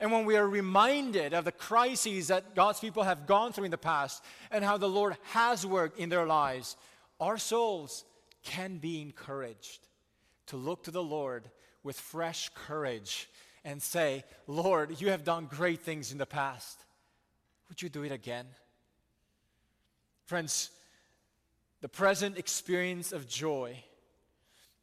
And 0.00 0.12
when 0.12 0.26
we 0.26 0.36
are 0.36 0.46
reminded 0.46 1.34
of 1.34 1.44
the 1.44 1.52
crises 1.52 2.28
that 2.28 2.54
God's 2.54 2.78
people 2.78 3.02
have 3.02 3.26
gone 3.26 3.52
through 3.52 3.64
in 3.64 3.70
the 3.70 3.78
past 3.78 4.22
and 4.50 4.64
how 4.64 4.76
the 4.76 4.88
Lord 4.88 5.16
has 5.32 5.66
worked 5.66 5.98
in 5.98 6.08
their 6.08 6.26
lives, 6.26 6.76
our 7.18 7.36
souls 7.36 8.04
can 8.44 8.78
be 8.78 9.00
encouraged 9.00 9.88
to 10.46 10.56
look 10.56 10.84
to 10.84 10.90
the 10.90 11.02
Lord 11.02 11.50
with 11.82 11.98
fresh 11.98 12.50
courage 12.54 13.28
and 13.68 13.82
say, 13.82 14.24
Lord, 14.46 14.98
you 14.98 15.10
have 15.10 15.24
done 15.24 15.44
great 15.44 15.82
things 15.82 16.10
in 16.10 16.16
the 16.16 16.24
past. 16.24 16.82
Would 17.68 17.82
you 17.82 17.90
do 17.90 18.02
it 18.02 18.10
again? 18.10 18.46
Friends, 20.24 20.70
the 21.82 21.88
present 21.88 22.38
experience 22.38 23.12
of 23.12 23.28
joy 23.28 23.84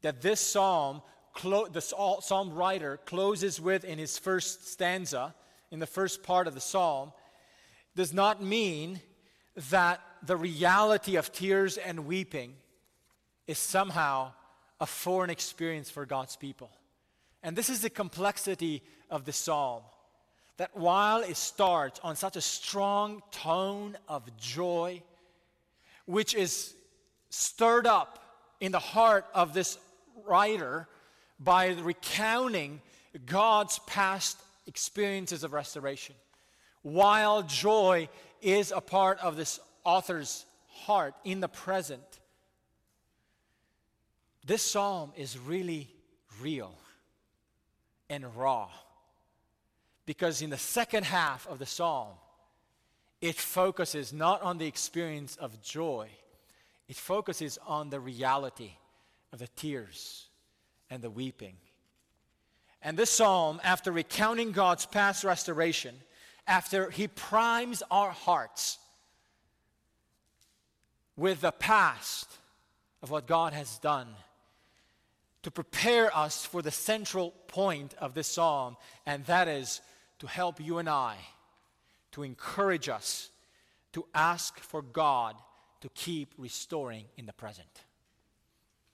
that 0.03 0.21
this 0.21 0.39
psalm 0.39 1.01
clo- 1.33 1.65
the 1.65 1.81
psalm 1.81 2.53
writer 2.53 2.99
closes 3.07 3.59
with 3.59 3.83
in 3.85 3.97
his 3.97 4.19
first 4.19 4.67
stanza, 4.67 5.33
in 5.71 5.79
the 5.79 5.87
first 5.87 6.21
part 6.21 6.45
of 6.47 6.53
the 6.53 6.61
psalm, 6.61 7.11
does 7.95 8.13
not 8.13 8.43
mean 8.43 9.01
that 9.71 9.99
the 10.21 10.37
reality 10.37 11.15
of 11.15 11.31
tears 11.31 11.77
and 11.77 12.05
weeping 12.05 12.53
is 13.47 13.57
somehow 13.57 14.31
a 14.79 14.85
foreign 14.85 15.31
experience 15.31 15.89
for 15.89 16.05
God's 16.05 16.35
people. 16.35 16.69
And 17.45 17.55
this 17.55 17.69
is 17.69 17.81
the 17.81 17.91
complexity 17.91 18.81
of 19.11 19.23
the 19.23 19.31
psalm. 19.31 19.83
That 20.57 20.75
while 20.75 21.21
it 21.21 21.37
starts 21.37 21.99
on 22.03 22.15
such 22.15 22.35
a 22.35 22.41
strong 22.41 23.21
tone 23.29 23.95
of 24.09 24.35
joy, 24.35 25.03
which 26.07 26.33
is 26.33 26.73
stirred 27.29 27.85
up 27.85 28.19
in 28.59 28.71
the 28.71 28.79
heart 28.79 29.27
of 29.35 29.53
this 29.53 29.77
writer 30.25 30.87
by 31.39 31.73
recounting 31.73 32.81
God's 33.27 33.77
past 33.85 34.41
experiences 34.65 35.43
of 35.43 35.53
restoration. 35.53 36.15
While 36.81 37.43
joy 37.43 38.09
is 38.41 38.71
a 38.75 38.81
part 38.81 39.19
of 39.19 39.37
this 39.37 39.59
author's 39.83 40.45
heart 40.67 41.13
in 41.23 41.41
the 41.41 41.47
present, 41.47 42.01
this 44.47 44.63
psalm 44.63 45.11
is 45.15 45.37
really 45.37 45.89
real 46.41 46.75
and 48.09 48.35
raw. 48.35 48.69
Because 50.05 50.41
in 50.41 50.49
the 50.49 50.57
second 50.57 51.05
half 51.05 51.47
of 51.47 51.59
the 51.59 51.65
psalm, 51.65 52.13
it 53.21 53.35
focuses 53.35 54.13
not 54.13 54.41
on 54.41 54.57
the 54.57 54.67
experience 54.67 55.35
of 55.37 55.61
joy, 55.61 56.09
it 56.87 56.95
focuses 56.95 57.57
on 57.65 57.89
the 57.89 57.99
reality 57.99 58.71
of 59.33 59.39
the 59.39 59.47
tears 59.47 60.27
and 60.89 61.01
the 61.01 61.09
weeping. 61.09 61.55
And 62.81 62.95
this 62.95 63.09
psalm, 63.09 63.59
after 63.63 63.91
recounting 63.91 64.51
God's 64.51 64.85
past 64.85 65.23
restoration, 65.23 65.95
after 66.45 66.91
he 66.91 67.07
primes 67.07 67.81
our 67.89 68.11
hearts 68.11 68.77
with 71.17 71.41
the 71.41 71.51
past 71.51 72.29
of 73.01 73.09
what 73.09 73.25
God 73.25 73.53
has 73.53 73.79
done, 73.79 74.07
to 75.45 75.51
prepare 75.51 76.09
us 76.17 76.43
for 76.43 76.63
the 76.63 76.71
central 76.71 77.29
point 77.45 77.93
of 77.99 78.15
this 78.15 78.25
psalm, 78.25 78.75
and 79.05 79.23
that 79.25 79.47
is 79.47 79.79
to 80.17 80.25
help 80.25 80.59
you 80.59 80.79
and 80.79 80.89
I, 80.89 81.17
to 82.13 82.23
encourage 82.23 82.89
us 82.89 83.29
to 83.93 84.07
ask 84.15 84.57
for 84.57 84.81
God 84.81 85.35
to 85.81 85.89
keep 85.89 86.33
restoring 86.39 87.05
in 87.15 87.27
the 87.27 87.31
present. 87.31 87.69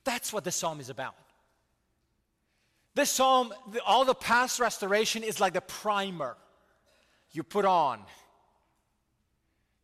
That's 0.04 0.34
what 0.34 0.44
this 0.44 0.58
psalm 0.58 0.82
is 0.82 0.90
about. 0.90 1.16
This 2.96 3.10
psalm, 3.10 3.54
all 3.86 4.04
the 4.04 4.14
past 4.14 4.60
restoration 4.60 5.24
is 5.24 5.40
like 5.40 5.54
the 5.54 5.62
primer 5.62 6.36
you 7.32 7.44
put 7.44 7.64
on. 7.64 8.00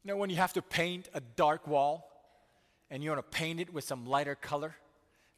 You 0.04 0.12
know, 0.12 0.18
when 0.18 0.30
you 0.30 0.36
have 0.36 0.52
to 0.52 0.62
paint 0.62 1.08
a 1.14 1.22
dark 1.22 1.66
wall 1.66 2.12
and 2.90 3.02
you 3.02 3.10
want 3.10 3.20
to 3.20 3.38
paint 3.38 3.62
it 3.62 3.74
with 3.74 3.86
some 3.86 4.06
lighter 4.06 4.36
color, 4.36 4.76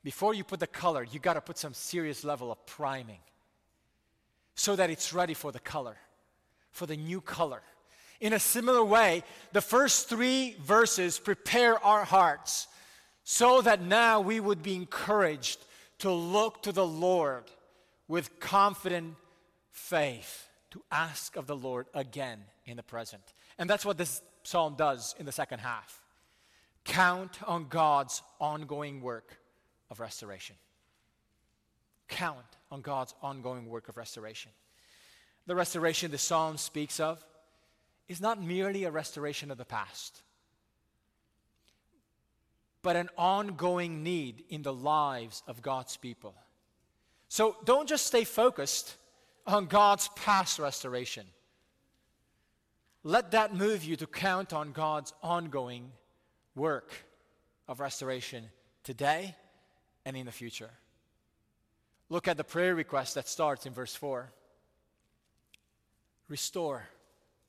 before 0.10 0.34
you 0.34 0.44
put 0.44 0.60
the 0.60 0.66
color, 0.66 1.04
you 1.04 1.20
got 1.20 1.36
to 1.36 1.42
put 1.42 1.56
some 1.56 1.72
serious 1.72 2.24
level 2.24 2.52
of 2.52 2.66
priming 2.66 3.20
so 4.56 4.76
that 4.76 4.90
it's 4.90 5.14
ready 5.14 5.36
for 5.36 5.52
the 5.52 5.60
color, 5.60 5.98
for 6.72 6.88
the 6.88 6.98
new 6.98 7.22
color. 7.22 7.62
In 8.20 8.34
a 8.34 8.40
similar 8.40 8.84
way, 8.84 9.22
the 9.52 9.62
first 9.62 10.10
three 10.10 10.56
verses 10.64 11.20
prepare 11.20 11.78
our 11.86 12.04
hearts 12.06 12.68
so 13.24 13.62
that 13.62 13.84
now 13.84 14.20
we 14.20 14.40
would 14.40 14.64
be 14.64 14.74
encouraged 14.74 15.64
to 16.00 16.12
look 16.12 16.64
to 16.64 16.72
the 16.72 16.88
Lord 16.88 17.44
with 18.08 18.40
confident 18.40 19.14
faith 19.70 20.50
to 20.72 20.82
ask 20.92 21.36
of 21.36 21.46
the 21.46 21.56
Lord 21.56 21.86
again 21.94 22.40
in 22.66 22.78
the 22.78 22.84
present. 22.84 23.36
And 23.60 23.70
that's 23.70 23.86
what 23.86 24.00
this 24.00 24.24
psalm 24.42 24.74
does 24.76 25.14
in 25.20 25.28
the 25.28 25.32
second 25.32 25.60
half. 25.60 26.02
Count 26.84 27.38
on 27.48 27.68
God's 27.70 28.24
ongoing 28.40 29.02
work 29.02 29.40
of 29.90 30.00
restoration. 30.00 30.56
Count 32.08 32.46
on 32.72 32.82
God's 32.82 33.14
ongoing 33.22 33.70
work 33.70 33.90
of 33.90 33.98
restoration. 33.98 34.52
The 35.46 35.56
restoration 35.56 36.12
the 36.12 36.18
psalm 36.18 36.58
speaks 36.58 37.00
of 37.00 37.24
is 38.08 38.22
not 38.22 38.42
merely 38.42 38.84
a 38.84 38.92
restoration 38.92 39.52
of 39.52 39.58
the 39.58 39.66
past, 39.66 40.22
but 42.82 42.96
an 42.96 43.10
ongoing 43.18 44.04
need 44.04 44.44
in 44.50 44.62
the 44.64 44.74
lives 44.74 45.44
of 45.48 45.62
God's 45.62 45.98
people. 45.98 46.34
So 47.28 47.56
don't 47.66 47.88
just 47.88 48.08
stay 48.08 48.24
focused 48.24 48.96
on 49.46 49.68
God's 49.68 50.08
past 50.10 50.60
restoration. 50.60 51.26
Let 53.04 53.32
that 53.32 53.56
move 53.56 53.84
you 53.84 53.96
to 53.98 54.08
count 54.08 54.52
on 54.54 54.72
God's 54.72 55.14
ongoing 55.22 55.92
work 56.56 56.92
of 57.68 57.80
restoration 57.80 58.46
today 58.84 59.36
and 60.10 60.18
in 60.18 60.26
the 60.26 60.32
future. 60.32 60.72
Look 62.10 62.28
at 62.28 62.36
the 62.36 62.44
prayer 62.44 62.74
request 62.74 63.16
that 63.16 63.30
starts 63.30 63.66
in 63.66 63.74
verse 63.74 63.96
4 63.96 64.32
Restore 66.28 66.88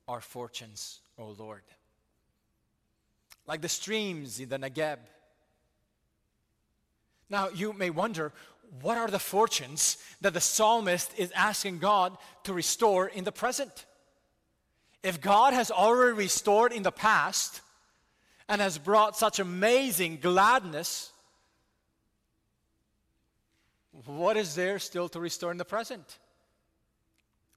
our 0.06 0.20
fortunes, 0.20 1.00
O 1.18 1.34
Lord. 1.38 1.62
Like 3.46 3.60
the 3.60 3.68
streams 3.68 4.40
in 4.40 4.48
the 4.48 4.58
Negeb. 4.58 4.98
Now, 7.28 7.48
you 7.48 7.72
may 7.72 7.90
wonder 7.90 8.32
what 8.80 8.96
are 8.96 9.08
the 9.08 9.18
fortunes 9.18 9.98
that 10.20 10.34
the 10.34 10.40
psalmist 10.40 11.12
is 11.18 11.32
asking 11.32 11.78
God 11.78 12.16
to 12.44 12.54
restore 12.54 13.08
in 13.08 13.24
the 13.24 13.32
present? 13.32 13.86
If 15.02 15.20
God 15.20 15.52
has 15.52 15.70
already 15.70 16.16
restored 16.16 16.72
in 16.72 16.82
the 16.82 16.92
past 16.92 17.60
and 18.48 18.60
has 18.60 18.78
brought 18.78 19.16
such 19.16 19.38
amazing 19.38 20.18
gladness, 20.20 21.12
what 24.06 24.36
is 24.36 24.54
there 24.54 24.78
still 24.78 25.08
to 25.10 25.20
restore 25.20 25.50
in 25.50 25.58
the 25.58 25.64
present? 25.64 26.18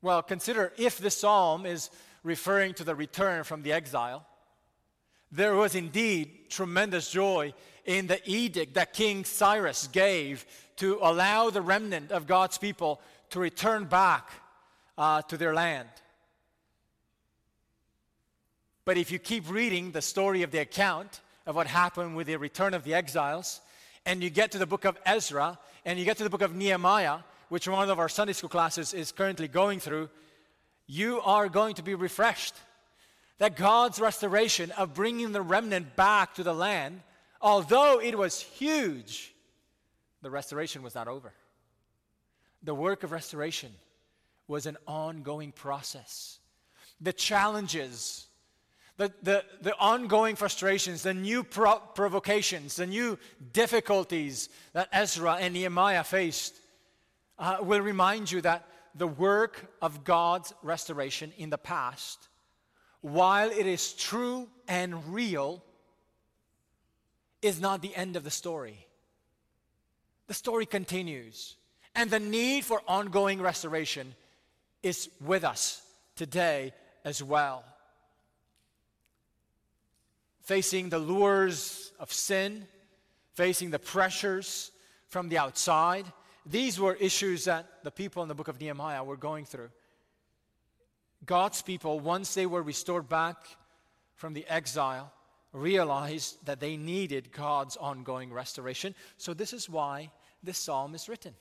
Well, 0.01 0.21
consider 0.21 0.73
if 0.77 0.97
the 0.97 1.11
psalm 1.11 1.65
is 1.65 1.89
referring 2.23 2.73
to 2.75 2.83
the 2.83 2.95
return 2.95 3.43
from 3.43 3.61
the 3.63 3.71
exile, 3.71 4.25
there 5.31 5.55
was 5.55 5.75
indeed 5.75 6.49
tremendous 6.49 7.09
joy 7.09 7.53
in 7.85 8.07
the 8.07 8.21
edict 8.29 8.75
that 8.75 8.93
King 8.93 9.25
Cyrus 9.25 9.87
gave 9.87 10.45
to 10.77 10.99
allow 11.01 11.49
the 11.49 11.61
remnant 11.61 12.11
of 12.11 12.27
God's 12.27 12.57
people 12.57 13.01
to 13.29 13.39
return 13.39 13.85
back 13.85 14.29
uh, 14.97 15.21
to 15.23 15.37
their 15.37 15.53
land. 15.53 15.89
But 18.85 18.97
if 18.97 19.11
you 19.11 19.19
keep 19.19 19.49
reading 19.49 19.91
the 19.91 20.01
story 20.01 20.43
of 20.43 20.51
the 20.51 20.59
account 20.59 21.21
of 21.45 21.55
what 21.55 21.67
happened 21.67 22.15
with 22.15 22.27
the 22.27 22.35
return 22.35 22.73
of 22.73 22.83
the 22.83 22.93
exiles, 22.93 23.61
and 24.05 24.23
you 24.23 24.29
get 24.29 24.51
to 24.51 24.57
the 24.57 24.65
book 24.65 24.85
of 24.85 24.97
Ezra, 25.05 25.57
and 25.85 25.97
you 25.97 26.05
get 26.05 26.17
to 26.17 26.23
the 26.23 26.29
book 26.29 26.41
of 26.41 26.55
Nehemiah, 26.55 27.19
which 27.49 27.67
one 27.67 27.89
of 27.89 27.99
our 27.99 28.09
Sunday 28.09 28.33
school 28.33 28.49
classes 28.49 28.93
is 28.93 29.11
currently 29.11 29.47
going 29.47 29.79
through, 29.79 30.09
you 30.87 31.21
are 31.21 31.49
going 31.49 31.75
to 31.75 31.83
be 31.83 31.95
refreshed. 31.95 32.55
That 33.37 33.55
God's 33.55 33.99
restoration 33.99 34.71
of 34.71 34.93
bringing 34.93 35.31
the 35.31 35.41
remnant 35.41 35.95
back 35.95 36.35
to 36.35 36.43
the 36.43 36.53
land, 36.53 37.01
although 37.41 37.99
it 37.99 38.17
was 38.17 38.39
huge, 38.39 39.33
the 40.21 40.29
restoration 40.29 40.83
was 40.83 40.95
not 40.95 41.07
over. 41.07 41.33
The 42.63 42.75
work 42.75 43.03
of 43.03 43.11
restoration 43.11 43.71
was 44.47 44.65
an 44.65 44.77
ongoing 44.87 45.51
process. 45.51 46.39
The 47.01 47.13
challenges, 47.13 48.27
the, 49.03 49.13
the, 49.23 49.45
the 49.61 49.77
ongoing 49.77 50.35
frustrations, 50.35 51.03
the 51.03 51.13
new 51.13 51.43
pro- 51.43 51.79
provocations, 51.79 52.75
the 52.75 52.87
new 52.87 53.17
difficulties 53.51 54.49
that 54.73 54.87
Ezra 54.91 55.35
and 55.39 55.53
Nehemiah 55.53 56.03
faced 56.03 56.55
uh, 57.37 57.57
will 57.61 57.81
remind 57.81 58.31
you 58.31 58.41
that 58.41 58.65
the 58.95 59.07
work 59.07 59.73
of 59.81 60.03
God's 60.03 60.53
restoration 60.61 61.33
in 61.37 61.49
the 61.49 61.57
past, 61.57 62.29
while 63.01 63.49
it 63.49 63.65
is 63.65 63.93
true 63.93 64.47
and 64.67 65.13
real, 65.13 65.63
is 67.41 67.59
not 67.59 67.81
the 67.81 67.95
end 67.95 68.15
of 68.15 68.23
the 68.23 68.31
story. 68.31 68.87
The 70.27 70.33
story 70.33 70.65
continues, 70.65 71.57
and 71.95 72.09
the 72.09 72.19
need 72.19 72.63
for 72.63 72.81
ongoing 72.87 73.41
restoration 73.41 74.15
is 74.81 75.09
with 75.19 75.43
us 75.43 75.81
today 76.15 76.73
as 77.03 77.21
well. 77.21 77.65
Facing 80.43 80.89
the 80.89 80.99
lures 80.99 81.91
of 81.99 82.11
sin, 82.11 82.67
facing 83.33 83.71
the 83.71 83.79
pressures 83.79 84.71
from 85.07 85.29
the 85.29 85.37
outside, 85.37 86.05
these 86.45 86.79
were 86.79 86.95
issues 86.95 87.45
that 87.45 87.83
the 87.83 87.91
people 87.91 88.21
in 88.21 88.29
the 88.29 88.35
book 88.35 88.49
of 88.49 88.59
Nehemiah 88.59 89.03
were 89.03 89.17
going 89.17 89.45
through. 89.45 89.69
God's 91.25 91.61
people, 91.61 91.99
once 91.99 92.33
they 92.33 92.45
were 92.45 92.61
restored 92.61 93.07
back 93.07 93.37
from 94.15 94.33
the 94.33 94.45
exile, 94.47 95.11
realized 95.53 96.45
that 96.45 96.59
they 96.59 96.75
needed 96.75 97.31
God's 97.31 97.77
ongoing 97.77 98.33
restoration. 98.33 98.93
So, 99.17 99.33
this 99.33 99.53
is 99.53 99.69
why 99.69 100.11
this 100.41 100.57
psalm 100.57 100.95
is 100.95 101.07
written 101.07 101.33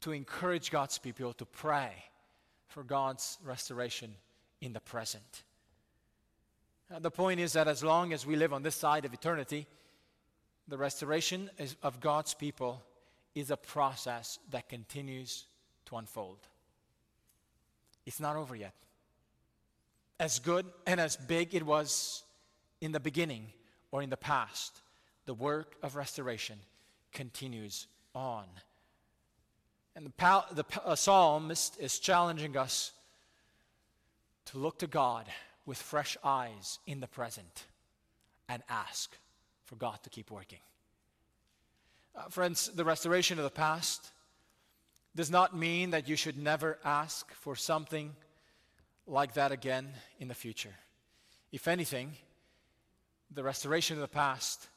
to 0.00 0.12
encourage 0.12 0.70
God's 0.70 0.98
people 0.98 1.32
to 1.34 1.44
pray 1.44 1.92
for 2.68 2.82
God's 2.82 3.38
restoration 3.44 4.14
in 4.60 4.72
the 4.72 4.80
present. 4.80 5.42
The 7.00 7.10
point 7.10 7.40
is 7.40 7.54
that 7.54 7.68
as 7.68 7.82
long 7.82 8.12
as 8.12 8.26
we 8.26 8.36
live 8.36 8.52
on 8.52 8.62
this 8.62 8.74
side 8.74 9.04
of 9.04 9.14
eternity, 9.14 9.66
the 10.68 10.76
restoration 10.76 11.50
of 11.82 12.00
God's 12.00 12.34
people 12.34 12.82
is 13.34 13.50
a 13.50 13.56
process 13.56 14.38
that 14.50 14.68
continues 14.68 15.46
to 15.86 15.96
unfold. 15.96 16.38
It's 18.04 18.20
not 18.20 18.36
over 18.36 18.54
yet. 18.54 18.74
As 20.20 20.38
good 20.38 20.66
and 20.86 21.00
as 21.00 21.16
big 21.16 21.54
it 21.54 21.64
was 21.64 22.24
in 22.80 22.92
the 22.92 23.00
beginning 23.00 23.46
or 23.90 24.02
in 24.02 24.10
the 24.10 24.16
past, 24.16 24.82
the 25.24 25.34
work 25.34 25.76
of 25.82 25.96
restoration 25.96 26.58
continues 27.12 27.86
on. 28.14 28.44
And 29.96 30.06
the, 30.06 30.44
the 30.52 30.64
uh, 30.84 30.94
psalmist 30.94 31.78
is 31.80 31.98
challenging 31.98 32.56
us 32.56 32.92
to 34.46 34.58
look 34.58 34.78
to 34.78 34.86
God 34.86 35.26
with 35.66 35.78
fresh 35.78 36.16
eyes 36.24 36.78
in 36.86 37.00
the 37.00 37.06
present 37.06 37.66
and 38.48 38.62
ask 38.68 39.16
for 39.64 39.76
God 39.76 40.02
to 40.02 40.10
keep 40.10 40.30
working. 40.30 40.58
Uh, 42.14 42.28
friends, 42.28 42.68
the 42.74 42.84
restoration 42.84 43.38
of 43.38 43.44
the 43.44 43.50
past 43.50 44.10
does 45.14 45.30
not 45.30 45.56
mean 45.56 45.90
that 45.90 46.08
you 46.08 46.16
should 46.16 46.38
never 46.38 46.78
ask 46.84 47.32
for 47.34 47.54
something 47.56 48.14
like 49.06 49.34
that 49.34 49.52
again 49.52 49.88
in 50.18 50.28
the 50.28 50.34
future. 50.34 50.74
If 51.50 51.68
anything, 51.68 52.12
the 53.30 53.42
restoration 53.42 53.96
of 53.96 54.02
the 54.02 54.08
past 54.08 54.68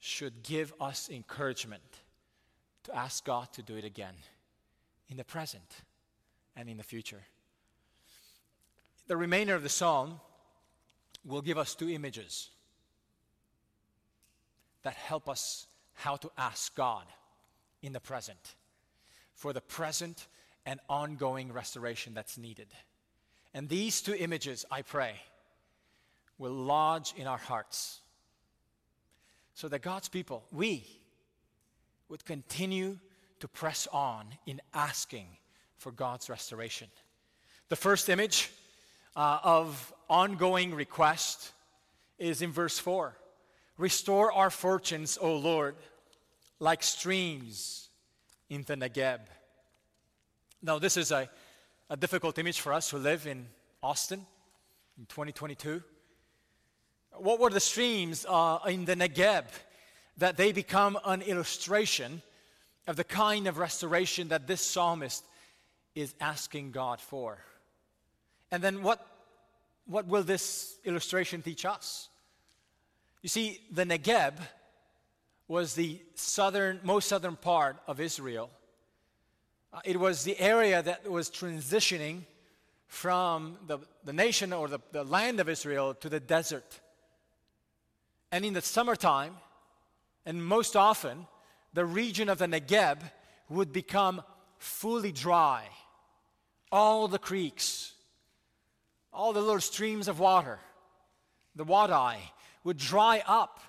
should 0.00 0.42
give 0.42 0.72
us 0.80 1.08
encouragement 1.10 1.82
to 2.84 2.96
ask 2.96 3.24
God 3.24 3.52
to 3.52 3.62
do 3.62 3.76
it 3.76 3.84
again 3.84 4.14
in 5.08 5.16
the 5.16 5.24
present 5.24 5.82
and 6.56 6.68
in 6.68 6.76
the 6.76 6.82
future. 6.82 7.22
The 9.06 9.16
remainder 9.16 9.54
of 9.54 9.62
the 9.62 9.68
psalm 9.68 10.20
will 11.24 11.42
give 11.42 11.58
us 11.58 11.74
two 11.74 11.90
images 11.90 12.50
that 14.82 14.94
help 14.94 15.28
us 15.28 15.66
how 15.94 16.16
to 16.16 16.30
ask 16.36 16.74
God 16.74 17.04
in 17.82 17.92
the 17.92 18.00
present 18.00 18.54
for 19.34 19.52
the 19.52 19.60
present 19.60 20.28
and 20.64 20.80
ongoing 20.88 21.52
restoration 21.52 22.14
that's 22.14 22.38
needed. 22.38 22.68
And 23.54 23.68
these 23.68 24.00
two 24.00 24.14
images, 24.14 24.64
I 24.70 24.82
pray, 24.82 25.14
will 26.38 26.52
lodge 26.52 27.12
in 27.16 27.26
our 27.26 27.38
hearts 27.38 28.00
so 29.54 29.68
that 29.68 29.82
God's 29.82 30.08
people, 30.08 30.44
we, 30.50 30.86
would 32.08 32.24
continue 32.24 32.98
to 33.40 33.48
press 33.48 33.88
on 33.92 34.26
in 34.46 34.60
asking 34.72 35.26
for 35.76 35.90
God's 35.90 36.30
restoration. 36.30 36.88
The 37.68 37.76
first 37.76 38.08
image 38.08 38.50
uh, 39.16 39.38
of 39.42 39.92
ongoing 40.08 40.74
request 40.74 41.52
is 42.18 42.42
in 42.42 42.52
verse 42.52 42.78
4 42.78 43.16
Restore 43.78 44.32
our 44.32 44.50
fortunes, 44.50 45.18
O 45.20 45.36
Lord, 45.36 45.76
like 46.60 46.82
streams 46.82 47.88
in 48.48 48.62
the 48.62 48.76
Negeb. 48.76 49.20
Now, 50.62 50.78
this 50.78 50.96
is 50.96 51.10
a, 51.10 51.28
a 51.90 51.96
difficult 51.96 52.38
image 52.38 52.60
for 52.60 52.72
us 52.72 52.90
who 52.90 52.98
live 52.98 53.26
in 53.26 53.46
Austin 53.82 54.24
in 54.98 55.06
2022. 55.06 55.82
What 57.16 57.40
were 57.40 57.50
the 57.50 57.60
streams 57.60 58.24
uh, 58.28 58.58
in 58.68 58.84
the 58.84 58.94
Negeb 58.94 59.44
that 60.18 60.36
they 60.36 60.52
become 60.52 60.98
an 61.04 61.22
illustration 61.22 62.22
of 62.86 62.96
the 62.96 63.04
kind 63.04 63.46
of 63.46 63.58
restoration 63.58 64.28
that 64.28 64.46
this 64.46 64.60
psalmist 64.60 65.24
is 65.94 66.14
asking 66.20 66.72
God 66.72 67.00
for. 67.00 67.38
And 68.52 68.62
then 68.62 68.82
what, 68.82 69.04
what 69.86 70.06
will 70.06 70.22
this 70.22 70.76
illustration 70.84 71.42
teach 71.42 71.64
us? 71.64 72.10
You 73.22 73.28
see, 73.30 73.60
the 73.72 73.84
Negeb 73.84 74.34
was 75.48 75.74
the 75.74 76.00
southern, 76.14 76.78
most 76.82 77.08
southern 77.08 77.36
part 77.36 77.78
of 77.88 77.98
Israel. 77.98 78.50
Uh, 79.72 79.80
it 79.84 79.98
was 79.98 80.22
the 80.22 80.38
area 80.38 80.82
that 80.82 81.10
was 81.10 81.30
transitioning 81.30 82.24
from 82.88 83.56
the, 83.66 83.78
the 84.04 84.12
nation 84.12 84.52
or 84.52 84.68
the, 84.68 84.80
the 84.92 85.02
land 85.02 85.40
of 85.40 85.48
Israel 85.48 85.94
to 85.94 86.10
the 86.10 86.20
desert. 86.20 86.80
And 88.30 88.44
in 88.44 88.52
the 88.52 88.60
summertime, 88.60 89.36
and 90.26 90.44
most 90.44 90.76
often, 90.76 91.26
the 91.72 91.86
region 91.86 92.28
of 92.28 92.36
the 92.36 92.46
Negeb 92.46 92.98
would 93.48 93.72
become 93.72 94.22
fully 94.58 95.10
dry. 95.10 95.64
All 96.70 97.08
the 97.08 97.18
creeks, 97.18 97.91
all 99.12 99.32
the 99.32 99.40
little 99.40 99.60
streams 99.60 100.08
of 100.08 100.18
water, 100.18 100.58
the 101.54 101.64
Wadai, 101.64 102.16
would 102.64 102.78
dry 102.78 103.22
up. 103.26 103.60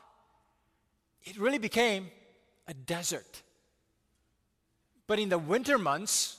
It 1.24 1.38
really 1.38 1.58
became 1.58 2.12
a 2.68 2.74
desert. 2.74 3.42
But 5.08 5.20
in 5.20 5.30
the 5.30 5.38
winter 5.38 5.78
months, 5.78 6.38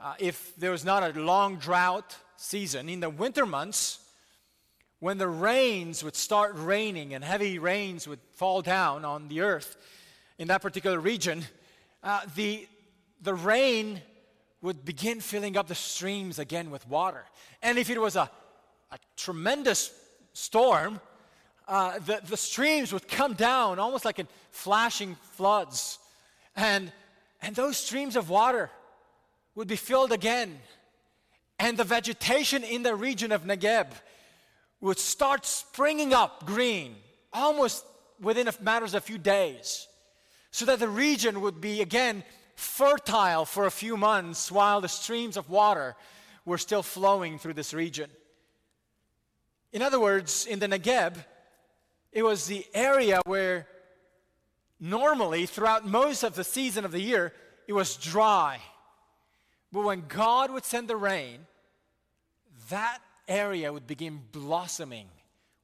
uh, 0.00 0.14
if 0.18 0.54
there 0.56 0.70
was 0.70 0.84
not 0.84 1.02
a 1.02 1.18
long 1.18 1.56
drought 1.56 2.16
season, 2.36 2.88
in 2.88 3.00
the 3.00 3.10
winter 3.10 3.46
months, 3.46 4.00
when 5.00 5.18
the 5.18 5.28
rains 5.28 6.02
would 6.02 6.16
start 6.16 6.52
raining 6.54 7.12
and 7.12 7.22
heavy 7.22 7.58
rains 7.58 8.08
would 8.08 8.20
fall 8.32 8.62
down 8.62 9.04
on 9.04 9.28
the 9.28 9.42
earth 9.42 9.76
in 10.38 10.48
that 10.48 10.62
particular 10.62 10.98
region, 10.98 11.44
uh, 12.02 12.20
the, 12.34 12.66
the 13.20 13.34
rain 13.34 14.00
would 14.64 14.82
begin 14.82 15.20
filling 15.20 15.58
up 15.58 15.66
the 15.68 15.74
streams 15.74 16.38
again 16.38 16.70
with 16.70 16.88
water. 16.88 17.22
And 17.62 17.76
if 17.76 17.90
it 17.90 18.00
was 18.00 18.16
a, 18.16 18.30
a 18.90 18.98
tremendous 19.14 19.92
storm, 20.32 21.02
uh, 21.68 21.98
the, 21.98 22.20
the 22.24 22.36
streams 22.38 22.90
would 22.90 23.06
come 23.06 23.34
down 23.34 23.78
almost 23.78 24.06
like 24.06 24.18
in 24.18 24.26
flashing 24.50 25.16
floods. 25.32 25.98
And, 26.56 26.90
and 27.42 27.54
those 27.54 27.76
streams 27.76 28.16
of 28.16 28.30
water 28.30 28.70
would 29.54 29.68
be 29.68 29.76
filled 29.76 30.12
again. 30.12 30.58
And 31.58 31.76
the 31.76 31.84
vegetation 31.84 32.64
in 32.64 32.82
the 32.82 32.94
region 32.94 33.32
of 33.32 33.44
Negeb 33.44 33.88
would 34.80 34.98
start 34.98 35.44
springing 35.44 36.14
up 36.14 36.46
green 36.46 36.96
almost 37.34 37.84
within 38.18 38.48
a 38.48 38.54
matter 38.62 38.86
of 38.86 38.94
a 38.94 39.00
few 39.00 39.18
days, 39.18 39.88
so 40.50 40.64
that 40.64 40.78
the 40.78 40.88
region 40.88 41.42
would 41.42 41.60
be 41.60 41.82
again 41.82 42.24
fertile 42.56 43.44
for 43.44 43.66
a 43.66 43.70
few 43.70 43.96
months 43.96 44.50
while 44.50 44.80
the 44.80 44.88
streams 44.88 45.36
of 45.36 45.50
water 45.50 45.96
were 46.44 46.58
still 46.58 46.82
flowing 46.82 47.38
through 47.38 47.54
this 47.54 47.72
region. 47.74 48.10
In 49.72 49.82
other 49.82 49.98
words, 49.98 50.46
in 50.46 50.58
the 50.58 50.68
Negeb, 50.68 51.24
It 52.14 52.22
was 52.22 52.46
the 52.46 52.64
area 52.72 53.20
where 53.26 53.66
normally, 54.78 55.46
throughout 55.46 55.84
most 55.84 56.22
of 56.22 56.36
the 56.36 56.44
season 56.44 56.84
of 56.84 56.92
the 56.92 57.00
year, 57.00 57.32
it 57.66 57.72
was 57.72 57.96
dry. 57.96 58.60
But 59.72 59.82
when 59.82 60.04
God 60.06 60.52
would 60.52 60.64
send 60.64 60.86
the 60.86 60.96
rain, 60.96 61.40
that 62.70 63.00
area 63.26 63.72
would 63.72 63.88
begin 63.88 64.20
blossoming 64.30 65.08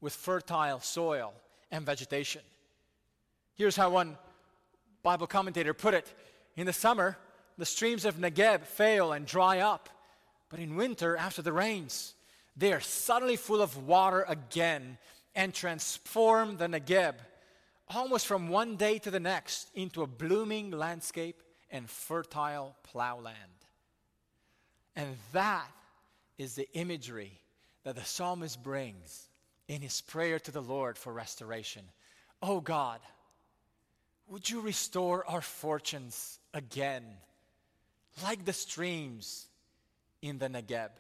with 0.01 0.13
fertile 0.13 0.81
soil 0.81 1.33
and 1.71 1.87
vegetation. 1.87 2.43
Here's 3.55 3.77
how 3.77 3.91
one 3.91 4.19
Bible 5.05 5.29
commentator 5.29 5.73
put 5.73 5.95
it 5.95 6.13
In 6.57 6.67
the 6.67 6.73
summer, 6.73 7.17
the 7.59 7.67
streams 7.67 8.05
of 8.05 8.17
Negeb 8.17 8.65
fail 8.65 9.13
and 9.13 9.27
dry 9.27 9.61
up, 9.61 9.89
but 10.49 10.61
in 10.61 10.77
winter, 10.77 11.17
after 11.17 11.43
the 11.43 11.53
rains, 11.53 12.15
they 12.57 12.73
are 12.73 12.81
suddenly 12.81 13.37
full 13.37 13.63
of 13.63 13.87
water 13.87 14.25
again 14.29 14.99
and 15.35 15.55
transform 15.55 16.57
the 16.57 16.67
Negeb 16.67 17.15
almost 17.95 18.27
from 18.27 18.49
one 18.49 18.77
day 18.77 18.99
to 18.99 19.11
the 19.11 19.21
next 19.21 19.69
into 19.75 20.03
a 20.03 20.07
blooming 20.07 20.71
landscape 20.71 21.43
and 21.71 21.89
fertile 21.89 22.77
plowland. 22.83 23.37
And 24.97 25.17
that 25.33 25.71
is 26.39 26.55
the 26.55 26.69
imagery 26.75 27.41
that 27.85 27.97
the 27.97 28.05
psalmist 28.05 28.63
brings 28.63 29.29
in 29.69 29.81
his 29.81 30.01
prayer 30.01 30.39
to 30.41 30.51
the 30.51 30.63
Lord 30.63 30.99
for 30.99 31.13
restoration. 31.13 31.83
Oh 32.43 32.61
God, 32.61 33.01
would 34.29 34.49
you 34.49 34.61
restore 34.61 35.25
our 35.29 35.41
fortunes 35.41 36.40
again, 36.55 37.05
like 38.23 38.45
the 38.45 38.53
streams 38.53 39.47
in 40.23 40.39
the 40.39 40.49
Negeb? 40.49 40.91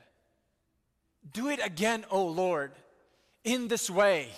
Do 1.32 1.48
it 1.48 1.60
again, 1.62 2.04
O 2.10 2.26
Lord, 2.26 2.72
in 3.44 3.68
this 3.68 3.90
way. 3.90 4.28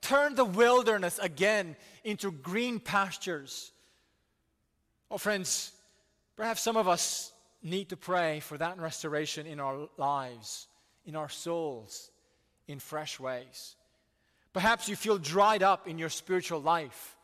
Turn 0.00 0.34
the 0.34 0.44
wilderness 0.44 1.18
again 1.18 1.76
into 2.02 2.30
green 2.30 2.78
pastures. 2.78 3.72
Oh, 5.10 5.18
friends, 5.18 5.72
perhaps 6.36 6.60
some 6.60 6.76
of 6.76 6.88
us 6.88 7.32
need 7.62 7.88
to 7.88 7.96
pray 7.96 8.40
for 8.40 8.58
that 8.58 8.78
restoration 8.78 9.46
in 9.46 9.60
our 9.60 9.88
lives, 9.96 10.66
in 11.06 11.16
our 11.16 11.28
souls, 11.28 12.10
in 12.68 12.78
fresh 12.78 13.18
ways. 13.18 13.76
Perhaps 14.52 14.88
you 14.88 14.96
feel 14.96 15.18
dried 15.18 15.62
up 15.62 15.88
in 15.88 15.98
your 15.98 16.08
spiritual 16.08 16.60
life, 16.60 17.16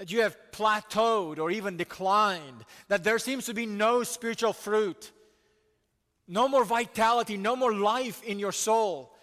that 0.00 0.10
you 0.10 0.22
have 0.22 0.34
plateaued 0.50 1.38
or 1.38 1.50
even 1.50 1.76
declined, 1.76 2.64
that 2.88 3.04
there 3.04 3.18
seems 3.18 3.44
to 3.44 3.52
be 3.52 3.66
no 3.66 4.02
spiritual 4.02 4.54
fruit, 4.54 5.12
no 6.26 6.48
more 6.48 6.64
vitality, 6.64 7.36
no 7.36 7.54
more 7.54 7.74
life 7.74 8.22
in 8.22 8.38
your 8.38 8.50
soul. 8.50 9.14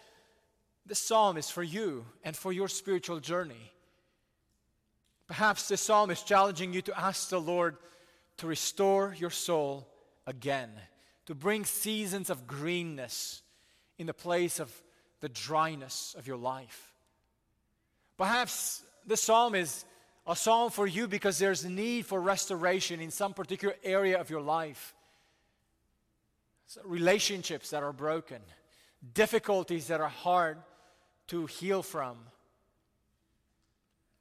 This 0.85 0.99
psalm 0.99 1.35
is 1.35 1.49
for 1.49 1.63
you 1.63 2.05
and 2.23 2.37
for 2.37 2.53
your 2.53 2.67
spiritual 2.67 3.19
journey. 3.19 3.71
Perhaps 5.25 5.67
this 5.67 5.81
psalm 5.81 6.11
is 6.11 6.21
challenging 6.21 6.73
you 6.73 6.83
to 6.83 6.99
ask 6.99 7.29
the 7.29 7.41
Lord 7.41 7.77
to 8.37 8.45
restore 8.45 9.15
your 9.17 9.31
soul 9.31 9.87
again, 10.27 10.69
to 11.25 11.33
bring 11.33 11.65
seasons 11.65 12.29
of 12.29 12.45
greenness 12.45 13.41
in 13.97 14.05
the 14.05 14.13
place 14.13 14.59
of 14.59 14.71
the 15.21 15.29
dryness 15.29 16.13
of 16.19 16.27
your 16.27 16.37
life. 16.37 16.93
Perhaps 18.15 18.83
this 19.07 19.23
psalm 19.23 19.55
is 19.55 19.83
a 20.27 20.35
psalm 20.35 20.69
for 20.69 20.85
you 20.85 21.07
because 21.07 21.39
there's 21.39 21.63
a 21.63 21.69
need 21.69 22.05
for 22.05 22.19
restoration 22.19 22.99
in 22.99 23.11
some 23.11 23.33
particular 23.33 23.75
area 23.83 24.19
of 24.19 24.29
your 24.29 24.41
life. 24.41 24.93
So 26.67 26.81
relationships 26.83 27.69
that 27.69 27.81
are 27.81 27.93
broken, 27.93 28.41
difficulties 29.13 29.87
that 29.87 30.01
are 30.01 30.09
hard 30.09 30.57
to 31.27 31.45
heal 31.45 31.81
from, 31.81 32.17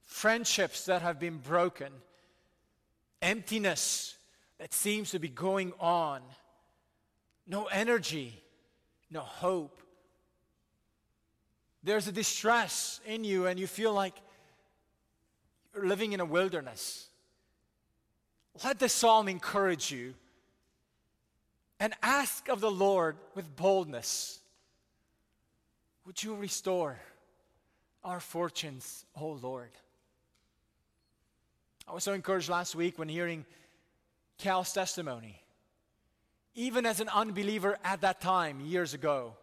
friendships 0.05 0.85
that 0.85 1.03
have 1.03 1.19
been 1.19 1.39
broken, 1.39 1.93
emptiness 3.21 4.17
that 4.59 4.73
seems 4.73 5.11
to 5.11 5.19
be 5.19 5.29
going 5.29 5.73
on, 5.81 6.23
no 7.49 7.65
energy, 7.65 8.41
no 9.11 9.21
hope. 9.21 9.83
There's 11.83 12.07
a 12.07 12.13
distress 12.13 13.01
in 13.07 13.25
you, 13.25 13.47
and 13.47 13.59
you 13.59 13.67
feel 13.67 13.93
like 13.93 14.15
living 15.85 16.13
in 16.13 16.21
a 16.21 16.25
wilderness. 16.25 17.09
Let 18.65 18.79
the 18.79 18.89
psalm 18.89 19.29
encourage 19.29 19.91
you 19.91 20.15
and 21.79 21.95
ask 22.03 22.49
of 22.49 22.61
the 22.61 22.71
Lord 22.71 23.17
with 23.35 23.55
boldness 23.57 24.41
would 26.07 26.23
you 26.23 26.37
restore 26.37 27.01
our 28.05 28.21
fortunes, 28.21 29.05
O 29.21 29.31
Lord? 29.43 29.71
I 31.89 31.93
was 31.93 32.05
so 32.05 32.13
encouraged 32.13 32.49
last 32.49 32.77
week 32.77 32.97
when 32.97 33.09
hearing 33.09 33.45
Cal's 34.39 34.73
testimony. 34.73 35.43
Even 36.55 36.87
as 36.87 37.01
an 37.01 37.09
unbeliever 37.09 37.77
at 37.85 38.03
that 38.03 38.21
time, 38.21 38.61
years 38.61 38.95
ago, 38.95 39.35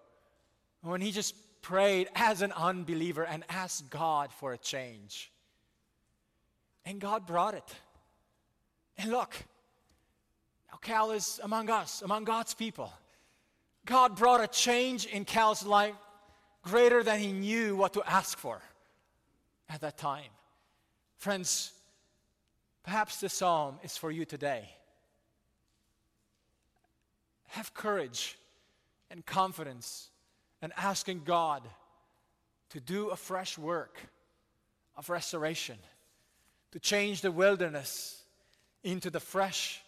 when 0.81 1.01
he 1.01 1.11
just 1.11 1.35
prayed 1.61 2.07
as 2.15 2.41
an 2.41 2.53
unbeliever 2.53 3.25
and 3.25 3.43
asked 3.49 3.89
God 3.89 4.31
for 4.31 4.53
a 4.53 4.57
change. 4.57 5.32
And 6.85 6.99
God 6.99 7.25
brought 7.25 7.53
it. 7.53 7.75
And 8.97 9.11
look, 9.11 9.35
now 10.71 10.77
Cal 10.81 11.11
is 11.11 11.39
among 11.43 11.69
us, 11.69 12.01
among 12.01 12.25
God's 12.25 12.53
people. 12.53 12.91
God 13.85 14.15
brought 14.15 14.41
a 14.41 14.47
change 14.47 15.05
in 15.05 15.25
Cal's 15.25 15.65
life 15.65 15.95
greater 16.63 17.03
than 17.03 17.19
he 17.19 17.31
knew 17.31 17.75
what 17.75 17.93
to 17.93 18.03
ask 18.05 18.37
for 18.37 18.61
at 19.69 19.81
that 19.81 19.97
time. 19.97 20.29
Friends, 21.17 21.73
perhaps 22.83 23.19
the 23.19 23.29
psalm 23.29 23.79
is 23.83 23.97
for 23.97 24.11
you 24.11 24.25
today. 24.25 24.69
Have 27.49 27.73
courage 27.73 28.37
and 29.11 29.25
confidence 29.25 30.09
and 30.61 30.73
asking 30.77 31.21
God 31.25 31.61
to 32.69 32.79
do 32.79 33.09
a 33.09 33.15
fresh 33.15 33.57
work 33.57 33.99
of 34.95 35.09
restoration, 35.09 35.77
to 36.73 36.79
change 36.79 37.21
the 37.21 37.31
wilderness 37.31 38.23
into 38.83 39.11
the 39.11 39.19
fresh 39.19 39.79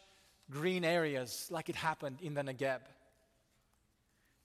green 0.52 0.86
areas 0.86 1.48
like 1.50 1.68
it 1.68 1.76
happened 1.76 2.20
in 2.22 2.36
the 2.36 2.44
Negeb. 2.44 2.78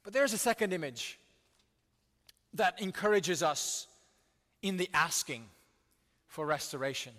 But 0.03 0.15
there's 0.15 0.33
a 0.33 0.39
second 0.39 0.73
image 0.73 1.19
that 2.55 2.81
encourages 2.81 3.43
us 3.43 3.87
in 4.63 4.79
the 4.79 4.89
asking 4.95 5.45
for 6.29 6.47
restoration. 6.47 7.13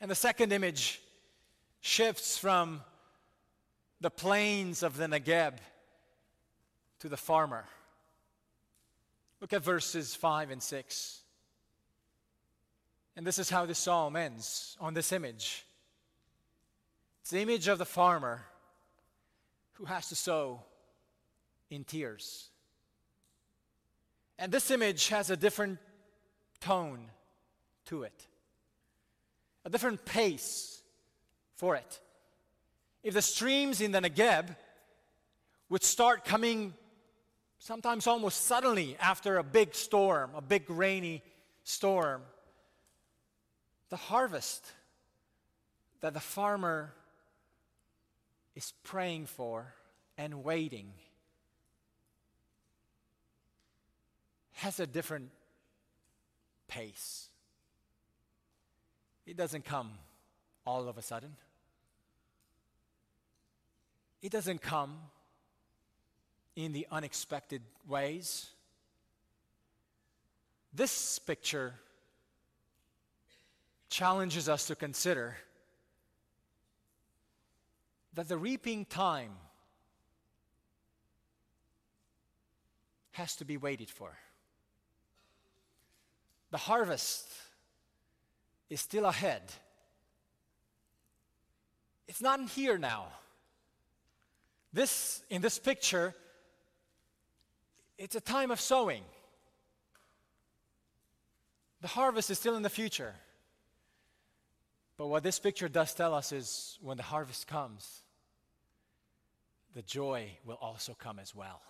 And 0.00 0.10
the 0.10 0.14
second 0.14 0.50
image 0.50 1.02
shifts 1.82 2.38
from 2.38 2.80
the 4.00 4.10
plains 4.10 4.82
of 4.82 4.96
the 4.96 5.08
Negeb 5.08 5.58
to 7.00 7.10
the 7.10 7.18
farmer. 7.18 7.66
Look 9.42 9.52
at 9.52 9.62
verses 9.62 10.14
5 10.14 10.52
and 10.52 10.62
6. 10.62 11.20
And 13.16 13.26
this 13.26 13.38
is 13.38 13.48
how 13.48 13.64
the 13.64 13.74
psalm 13.74 14.14
ends 14.14 14.76
on 14.78 14.92
this 14.92 15.10
image. 15.10 15.64
It's 17.22 17.30
the 17.30 17.40
image 17.40 17.66
of 17.66 17.78
the 17.78 17.86
farmer 17.86 18.42
who 19.72 19.86
has 19.86 20.08
to 20.10 20.14
sow 20.14 20.60
in 21.70 21.84
tears. 21.84 22.50
And 24.38 24.52
this 24.52 24.70
image 24.70 25.08
has 25.08 25.30
a 25.30 25.36
different 25.36 25.78
tone 26.60 27.06
to 27.86 28.02
it, 28.02 28.26
a 29.64 29.70
different 29.70 30.04
pace 30.04 30.82
for 31.54 31.74
it. 31.74 32.00
If 33.02 33.14
the 33.14 33.22
streams 33.22 33.80
in 33.80 33.92
the 33.92 34.00
Negeb 34.00 34.54
would 35.68 35.82
start 35.82 36.24
coming 36.24 36.74
sometimes 37.58 38.06
almost 38.06 38.44
suddenly 38.44 38.96
after 39.00 39.38
a 39.38 39.42
big 39.42 39.74
storm, 39.74 40.30
a 40.36 40.42
big 40.42 40.68
rainy 40.68 41.22
storm, 41.64 42.22
the 43.96 44.02
harvest 44.02 44.72
that 46.02 46.12
the 46.12 46.20
farmer 46.20 46.92
is 48.54 48.74
praying 48.82 49.24
for 49.24 49.72
and 50.18 50.44
waiting 50.44 50.92
has 54.52 54.80
a 54.80 54.86
different 54.86 55.30
pace. 56.68 57.30
It 59.24 59.34
doesn't 59.34 59.64
come 59.64 59.92
all 60.66 60.88
of 60.88 60.98
a 60.98 61.02
sudden. 61.02 61.34
It 64.20 64.30
doesn't 64.30 64.60
come 64.60 64.98
in 66.54 66.74
the 66.74 66.86
unexpected 66.92 67.62
ways. 67.88 68.50
This 70.74 71.18
picture 71.18 71.72
challenges 73.88 74.48
us 74.48 74.66
to 74.66 74.74
consider 74.74 75.36
that 78.14 78.28
the 78.28 78.36
reaping 78.36 78.84
time 78.84 79.32
has 83.12 83.36
to 83.36 83.44
be 83.44 83.56
waited 83.56 83.90
for. 83.90 84.16
the 86.50 86.58
harvest 86.58 87.28
is 88.70 88.80
still 88.80 89.04
ahead. 89.04 89.42
It's 92.08 92.22
not 92.22 92.38
in 92.40 92.46
here 92.46 92.78
now. 92.78 93.06
This, 94.72 95.22
in 95.28 95.42
this 95.42 95.58
picture, 95.58 96.14
it's 97.98 98.14
a 98.14 98.20
time 98.20 98.50
of 98.50 98.60
sowing. 98.60 99.02
The 101.80 101.88
harvest 101.88 102.30
is 102.30 102.38
still 102.38 102.56
in 102.56 102.62
the 102.62 102.70
future. 102.70 103.14
But 104.96 105.08
what 105.08 105.22
this 105.22 105.38
picture 105.38 105.68
does 105.68 105.92
tell 105.94 106.14
us 106.14 106.32
is 106.32 106.78
when 106.80 106.96
the 106.96 107.02
harvest 107.02 107.46
comes, 107.46 108.02
the 109.74 109.82
joy 109.82 110.30
will 110.44 110.58
also 110.60 110.94
come 110.98 111.18
as 111.18 111.34
well. 111.34 111.60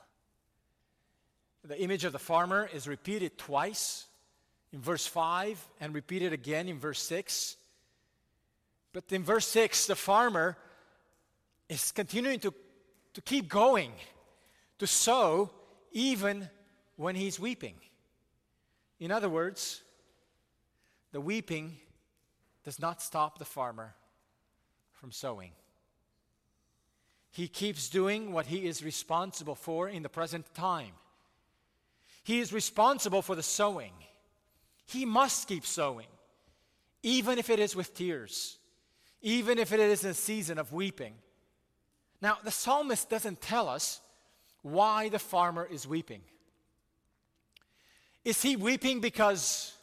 The 1.65 1.81
image 1.81 2.05
of 2.05 2.13
the 2.13 2.21
farmer 2.21 2.71
is 2.73 2.87
repeated 2.87 3.37
twice 3.37 4.07
in 4.73 4.81
verse 4.81 5.07
5 5.07 5.67
and 5.81 5.93
repeated 5.93 6.33
again 6.33 6.69
in 6.69 6.79
verse 6.79 7.03
6. 7.03 7.57
But 8.93 9.05
in 9.11 9.25
verse 9.25 9.47
6, 9.49 9.87
the 9.87 9.97
farmer 9.97 10.57
is 11.69 11.91
continuing 11.91 12.39
to, 12.41 12.55
to 13.15 13.21
keep 13.21 13.49
going, 13.49 13.93
to 14.79 14.87
sow 14.87 15.51
even 15.91 16.49
when 16.95 17.17
he's 17.17 17.41
weeping. 17.41 17.75
In 19.01 19.11
other 19.11 19.29
words, 19.29 19.83
the 21.11 21.21
weeping 21.21 21.77
does 22.67 22.81
not 22.81 23.01
stop 23.01 23.39
the 23.39 23.45
farmer 23.45 23.95
from 24.93 25.13
sowing. 25.13 25.53
He 27.31 27.47
keeps 27.47 27.89
doing 27.89 28.33
what 28.33 28.47
he 28.47 28.67
is 28.67 28.83
responsible 28.83 29.55
for 29.55 29.89
in 29.89 30.03
the 30.03 30.09
present 30.09 30.53
time. 30.53 30.91
He 32.25 32.41
is 32.41 32.53
responsible 32.53 33.23
for 33.23 33.37
the 33.37 33.43
sowing. 33.45 33.93
He 34.85 35.05
must 35.05 35.47
keep 35.47 35.65
sowing, 35.65 36.09
even 37.05 37.39
if 37.39 37.51
it 37.51 37.61
is 37.61 37.77
with 37.77 37.95
tears, 37.95 38.59
even 39.23 39.61
if 39.61 39.73
it 39.73 39.79
is 39.79 40.05
a 40.05 40.13
season 40.13 40.59
of 40.59 40.73
weeping. 40.73 41.15
Now, 42.21 42.39
the 42.43 42.51
psalmist 42.51 43.09
doesn't 43.09 43.41
tell 43.41 43.69
us 43.69 44.01
why 44.63 45.09
the 45.09 45.21
farmer 45.21 45.69
is 45.71 45.87
weeping. 45.87 46.23
Is 48.25 48.43
he 48.43 48.57
weeping 48.57 49.01
because 49.01 49.76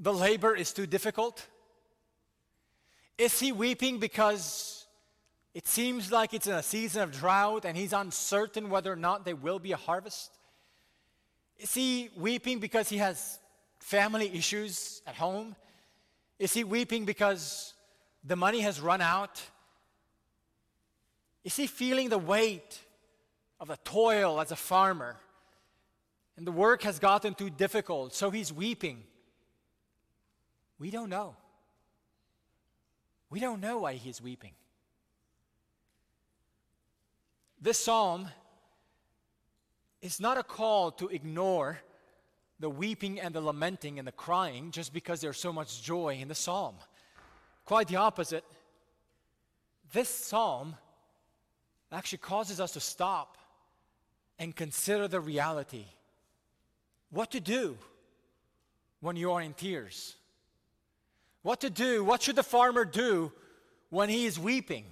the 0.00 0.12
labor 0.12 0.56
is 0.56 0.72
too 0.72 0.86
difficult? 0.86 1.46
Is 3.18 3.38
he 3.38 3.52
weeping 3.52 3.98
because 3.98 4.86
it 5.52 5.68
seems 5.68 6.10
like 6.10 6.32
it's 6.32 6.46
in 6.46 6.54
a 6.54 6.62
season 6.62 7.02
of 7.02 7.12
drought 7.12 7.66
and 7.66 7.76
he's 7.76 7.92
uncertain 7.92 8.70
whether 8.70 8.90
or 8.90 8.96
not 8.96 9.26
there 9.26 9.36
will 9.36 9.58
be 9.58 9.72
a 9.72 9.76
harvest? 9.76 10.30
Is 11.58 11.74
he 11.74 12.08
weeping 12.16 12.58
because 12.60 12.88
he 12.88 12.96
has 12.96 13.38
family 13.78 14.34
issues 14.34 15.02
at 15.06 15.16
home? 15.16 15.54
Is 16.38 16.54
he 16.54 16.64
weeping 16.64 17.04
because 17.04 17.74
the 18.24 18.36
money 18.36 18.60
has 18.60 18.80
run 18.80 19.02
out? 19.02 19.42
Is 21.44 21.56
he 21.56 21.66
feeling 21.66 22.08
the 22.08 22.18
weight 22.18 22.80
of 23.60 23.68
the 23.68 23.78
toil 23.84 24.40
as 24.40 24.50
a 24.50 24.56
farmer? 24.56 25.16
And 26.38 26.46
the 26.46 26.52
work 26.52 26.82
has 26.84 26.98
gotten 26.98 27.34
too 27.34 27.50
difficult, 27.50 28.14
so 28.14 28.30
he's 28.30 28.50
weeping. 28.50 29.02
We 30.80 30.90
don't 30.90 31.10
know. 31.10 31.36
We 33.28 33.38
don't 33.38 33.60
know 33.60 33.78
why 33.78 33.94
he's 33.94 34.20
weeping. 34.20 34.52
This 37.60 37.78
psalm 37.78 38.28
is 40.00 40.18
not 40.18 40.38
a 40.38 40.42
call 40.42 40.90
to 40.92 41.08
ignore 41.08 41.78
the 42.58 42.70
weeping 42.70 43.20
and 43.20 43.34
the 43.34 43.40
lamenting 43.42 43.98
and 43.98 44.08
the 44.08 44.12
crying 44.12 44.70
just 44.70 44.92
because 44.94 45.20
there's 45.20 45.38
so 45.38 45.52
much 45.52 45.82
joy 45.82 46.18
in 46.20 46.28
the 46.28 46.34
psalm. 46.34 46.76
Quite 47.66 47.88
the 47.88 47.96
opposite. 47.96 48.44
This 49.92 50.08
psalm 50.08 50.76
actually 51.92 52.18
causes 52.18 52.58
us 52.58 52.72
to 52.72 52.80
stop 52.80 53.36
and 54.38 54.56
consider 54.56 55.08
the 55.08 55.20
reality. 55.20 55.84
What 57.10 57.30
to 57.32 57.40
do 57.40 57.76
when 59.00 59.16
you 59.16 59.32
are 59.32 59.42
in 59.42 59.52
tears? 59.52 60.16
What 61.42 61.60
to 61.60 61.70
do? 61.70 62.04
What 62.04 62.22
should 62.22 62.36
the 62.36 62.42
farmer 62.42 62.84
do 62.84 63.32
when 63.88 64.08
he 64.08 64.26
is 64.26 64.38
weeping? 64.38 64.84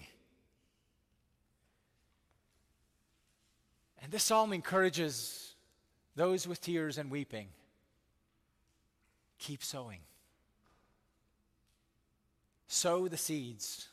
And 4.02 4.10
this 4.10 4.24
psalm 4.24 4.52
encourages 4.52 5.54
those 6.16 6.48
with 6.48 6.60
tears 6.60 6.98
and 6.98 7.10
weeping 7.10 7.48
keep 9.38 9.62
sowing. 9.62 10.00
Sow 12.66 13.08
the 13.08 13.16
seeds. 13.16 13.88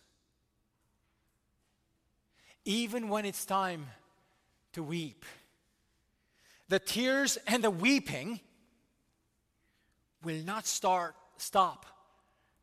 Even 2.66 3.10
when 3.10 3.26
it's 3.26 3.46
time 3.46 3.88
to 4.74 4.82
weep, 4.82 5.24
the 6.68 6.80
tears 6.80 7.38
and 7.46 7.64
the 7.64 7.70
weeping 7.70 8.40
will 10.24 10.44
not 10.44 10.66
start, 10.66 11.16
stop 11.38 11.86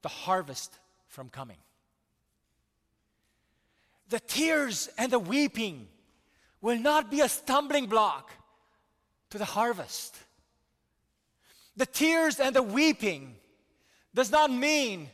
the 0.02 0.08
harvest 0.08 0.78
from 1.08 1.28
coming. 1.28 1.58
The 4.08 4.20
tears 4.20 4.88
and 4.98 5.10
the 5.10 5.18
weeping 5.18 5.88
will 6.60 6.78
not 6.78 7.10
be 7.10 7.20
a 7.20 7.28
stumbling 7.28 7.86
block 7.86 8.30
to 9.30 9.38
the 9.38 9.44
harvest. 9.44 10.16
The 11.76 11.86
tears 11.86 12.38
and 12.38 12.54
the 12.54 12.62
weeping 12.62 13.34
does 14.14 14.30
not 14.30 14.50
mean 14.50 15.08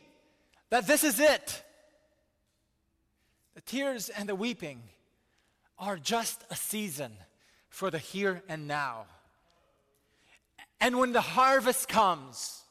that 0.69 0.85
this 0.85 1.03
is 1.03 1.19
it. 1.19 1.63
The 3.55 3.61
tears 3.61 4.09
and 4.09 4.27
the 4.27 4.35
weeping 4.35 4.81
are 5.77 5.97
just 5.97 6.43
a 6.49 6.55
season 6.55 7.13
for 7.69 7.89
the 7.89 7.97
here 7.97 8.43
and 8.49 8.67
now. 8.67 9.05
And 10.81 10.97
when 10.97 11.13
the 11.13 11.21
harvest 11.21 11.87
comes, 11.87 12.63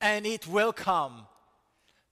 and 0.00 0.26
it 0.26 0.46
will 0.46 0.72
come, 0.72 1.26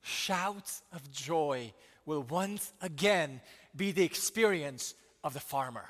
shouts 0.02 0.82
of 0.92 1.10
joy 1.10 1.72
will 2.06 2.22
once 2.22 2.72
again 2.80 3.40
be 3.76 3.92
the 3.92 4.04
experience 4.04 4.94
of 5.22 5.34
the 5.34 5.40
farmer. 5.40 5.84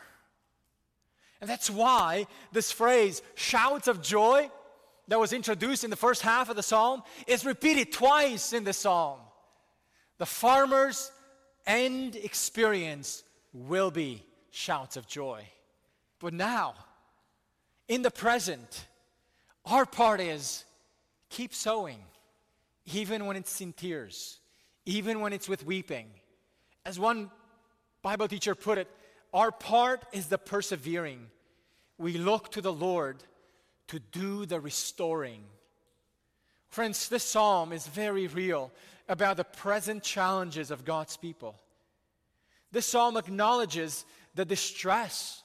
And 1.41 1.49
that's 1.49 1.71
why 1.71 2.27
this 2.53 2.71
phrase, 2.71 3.23
shouts 3.35 3.89
of 3.89 4.03
joy, 4.03 4.51
that 5.09 5.19
was 5.19 5.33
introduced 5.33 5.83
in 5.83 5.91
the 5.91 5.97
first 5.97 6.23
half 6.23 6.51
of 6.51 6.57
the 6.57 6.63
psalm, 6.63 7.03
is 7.27 7.45
repeated 7.45 7.91
twice 7.93 8.53
in 8.53 8.65
the 8.65 8.73
psalm. 8.73 9.19
The 10.19 10.27
farmer's 10.27 11.11
end 11.67 12.15
experience 12.17 13.25
will 13.53 13.91
be 13.91 14.25
shouts 14.51 14.97
of 14.97 15.09
joy. 15.09 15.45
But 16.21 16.35
now, 16.35 16.75
in 17.89 18.03
the 18.03 18.11
present, 18.11 18.87
our 19.65 19.87
part 19.87 20.21
is 20.21 20.65
keep 21.29 21.55
sowing, 21.55 21.99
even 22.95 23.27
when 23.27 23.37
it's 23.37 23.61
in 23.61 23.73
tears, 23.73 24.39
even 24.87 25.21
when 25.21 25.33
it's 25.33 25.49
with 25.49 25.65
weeping. 25.65 26.07
As 26.85 26.99
one 26.99 27.31
Bible 28.03 28.29
teacher 28.29 28.55
put 28.55 28.79
it, 28.79 28.89
our 29.33 29.53
part 29.53 30.05
is 30.13 30.27
the 30.27 30.39
persevering. 30.39 31.27
We 31.99 32.19
look 32.19 32.53
to 32.53 32.61
the 32.61 32.73
Lord 32.73 33.23
to 33.89 33.99
do 33.99 34.47
the 34.47 34.61
restoring. 34.61 35.43
Friends, 36.69 37.09
this 37.09 37.25
psalm 37.25 37.73
is 37.73 37.87
very 37.87 38.27
real 38.29 38.71
about 39.09 39.37
the 39.37 39.45
present 39.45 40.03
challenges 40.03 40.71
of 40.71 40.85
God's 40.85 41.17
people. 41.17 41.57
This 42.73 42.87
psalm 42.87 43.17
acknowledges 43.17 44.05
the 44.35 44.45
distress 44.45 45.43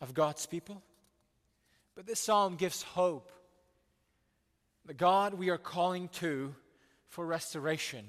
of 0.00 0.14
God's 0.14 0.46
people. 0.46 0.82
But 1.96 2.06
this 2.06 2.20
psalm 2.20 2.56
gives 2.56 2.82
hope. 2.82 3.32
The 4.90 4.94
God 4.94 5.34
we 5.34 5.50
are 5.50 5.56
calling 5.56 6.08
to 6.14 6.52
for 7.10 7.24
restoration 7.24 8.04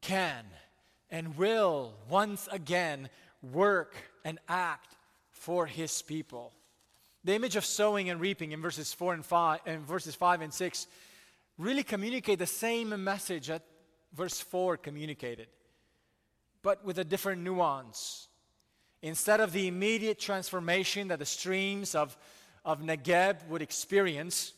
can 0.00 0.44
and 1.12 1.36
will 1.36 1.94
once 2.08 2.48
again 2.50 3.08
work 3.40 3.94
and 4.24 4.40
act 4.48 4.96
for 5.30 5.66
his 5.66 6.02
people. 6.02 6.52
The 7.22 7.36
image 7.36 7.54
of 7.54 7.64
sowing 7.64 8.10
and 8.10 8.20
reaping 8.20 8.50
in 8.50 8.60
verses 8.60 8.92
4 8.92 9.14
and 9.14 9.24
5 9.24 9.60
and 9.64 9.86
verses 9.86 10.16
5 10.16 10.40
and 10.40 10.52
6 10.52 10.88
really 11.56 11.84
communicate 11.84 12.40
the 12.40 12.46
same 12.46 13.04
message 13.04 13.46
that 13.46 13.62
verse 14.12 14.40
4 14.40 14.76
communicated, 14.76 15.46
but 16.62 16.84
with 16.84 16.98
a 16.98 17.04
different 17.04 17.42
nuance. 17.42 18.26
Instead 19.02 19.38
of 19.38 19.52
the 19.52 19.68
immediate 19.68 20.18
transformation 20.18 21.06
that 21.06 21.20
the 21.20 21.24
streams 21.24 21.94
of, 21.94 22.18
of 22.64 22.80
Negeb 22.80 23.46
would 23.46 23.62
experience, 23.62 24.52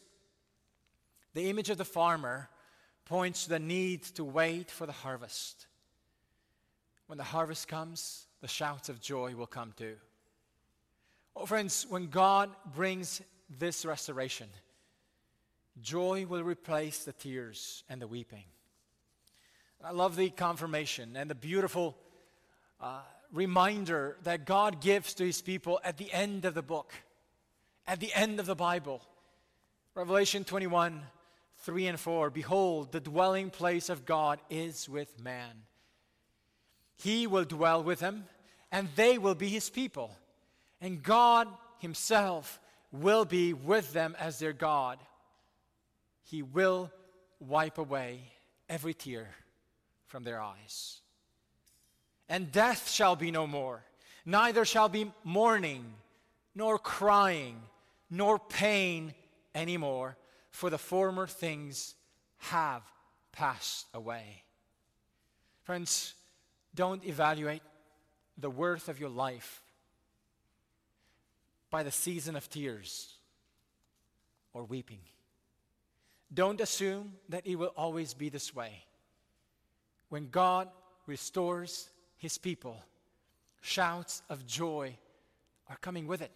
the 1.34 1.48
image 1.48 1.70
of 1.70 1.78
the 1.78 1.84
farmer 1.84 2.48
points 3.04 3.44
to 3.44 3.50
the 3.50 3.58
need 3.58 4.02
to 4.02 4.24
wait 4.24 4.70
for 4.70 4.86
the 4.86 4.92
harvest. 4.92 5.66
When 7.06 7.18
the 7.18 7.24
harvest 7.24 7.68
comes, 7.68 8.26
the 8.40 8.48
shouts 8.48 8.88
of 8.88 9.00
joy 9.00 9.34
will 9.34 9.46
come 9.46 9.72
too. 9.76 9.96
Oh, 11.34 11.46
friends, 11.46 11.86
when 11.88 12.08
God 12.08 12.50
brings 12.74 13.22
this 13.58 13.84
restoration, 13.84 14.48
Joy 15.80 16.26
will 16.26 16.42
replace 16.42 17.04
the 17.04 17.12
tears 17.12 17.84
and 17.88 18.00
the 18.00 18.06
weeping. 18.06 18.44
I 19.82 19.92
love 19.92 20.16
the 20.16 20.30
confirmation 20.30 21.16
and 21.16 21.30
the 21.30 21.34
beautiful 21.34 21.96
uh, 22.80 23.00
reminder 23.32 24.16
that 24.24 24.44
God 24.44 24.80
gives 24.80 25.14
to 25.14 25.24
his 25.24 25.40
people 25.40 25.80
at 25.82 25.96
the 25.96 26.12
end 26.12 26.44
of 26.44 26.54
the 26.54 26.62
book, 26.62 26.92
at 27.86 27.98
the 27.98 28.12
end 28.14 28.38
of 28.38 28.46
the 28.46 28.54
Bible. 28.54 29.00
Revelation 29.94 30.44
21 30.44 31.02
3 31.62 31.86
and 31.86 32.00
4 32.00 32.30
Behold, 32.30 32.92
the 32.92 33.00
dwelling 33.00 33.50
place 33.50 33.88
of 33.88 34.04
God 34.04 34.40
is 34.50 34.88
with 34.88 35.20
man. 35.20 35.62
He 36.96 37.26
will 37.26 37.44
dwell 37.44 37.82
with 37.82 38.00
them, 38.00 38.24
and 38.70 38.88
they 38.96 39.18
will 39.18 39.34
be 39.34 39.48
his 39.48 39.70
people. 39.70 40.16
And 40.80 41.02
God 41.02 41.48
himself 41.78 42.60
will 42.92 43.24
be 43.24 43.52
with 43.52 43.92
them 43.92 44.16
as 44.18 44.38
their 44.38 44.52
God. 44.52 44.98
He 46.24 46.42
will 46.42 46.90
wipe 47.40 47.78
away 47.78 48.20
every 48.68 48.94
tear 48.94 49.28
from 50.06 50.24
their 50.24 50.40
eyes. 50.40 51.00
And 52.28 52.52
death 52.52 52.90
shall 52.90 53.16
be 53.16 53.30
no 53.30 53.46
more, 53.46 53.84
neither 54.24 54.64
shall 54.64 54.88
be 54.88 55.10
mourning, 55.24 55.84
nor 56.54 56.78
crying, 56.78 57.60
nor 58.10 58.38
pain 58.38 59.14
anymore, 59.54 60.16
for 60.52 60.70
the 60.70 60.78
former 60.78 61.26
things 61.26 61.94
have 62.38 62.82
passed 63.32 63.86
away. 63.94 64.44
Friends, 65.64 66.14
don't 66.74 67.04
evaluate 67.04 67.62
the 68.38 68.50
worth 68.50 68.88
of 68.88 69.00
your 69.00 69.08
life 69.08 69.62
by 71.70 71.82
the 71.82 71.90
season 71.90 72.36
of 72.36 72.48
tears 72.50 73.14
or 74.52 74.64
weeping. 74.64 75.00
Don't 76.32 76.60
assume 76.60 77.14
that 77.28 77.46
it 77.46 77.56
will 77.56 77.72
always 77.76 78.14
be 78.14 78.28
this 78.28 78.54
way. 78.54 78.84
When 80.10 80.28
God 80.28 80.68
restores 81.06 81.88
his 82.16 82.36
people, 82.38 82.76
shouts 83.62 84.22
of 84.28 84.46
joy 84.46 84.96
are 85.68 85.76
coming 85.76 86.06
with 86.06 86.20
it. 86.20 86.30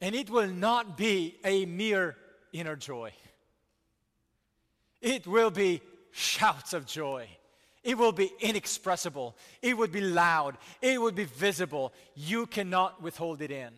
And 0.00 0.14
it 0.14 0.30
will 0.30 0.48
not 0.48 0.96
be 0.96 1.36
a 1.44 1.66
mere 1.66 2.16
inner 2.52 2.76
joy, 2.76 3.12
it 5.00 5.26
will 5.26 5.50
be 5.50 5.80
shouts 6.10 6.72
of 6.72 6.86
joy. 6.86 7.28
It 7.84 7.96
will 7.96 8.12
be 8.12 8.30
inexpressible. 8.40 9.36
It 9.62 9.76
would 9.76 9.92
be 9.92 10.00
loud. 10.00 10.58
It 10.82 11.00
would 11.00 11.14
be 11.14 11.24
visible. 11.24 11.92
You 12.16 12.46
cannot 12.46 13.00
withhold 13.00 13.40
it 13.40 13.50
in. 13.50 13.70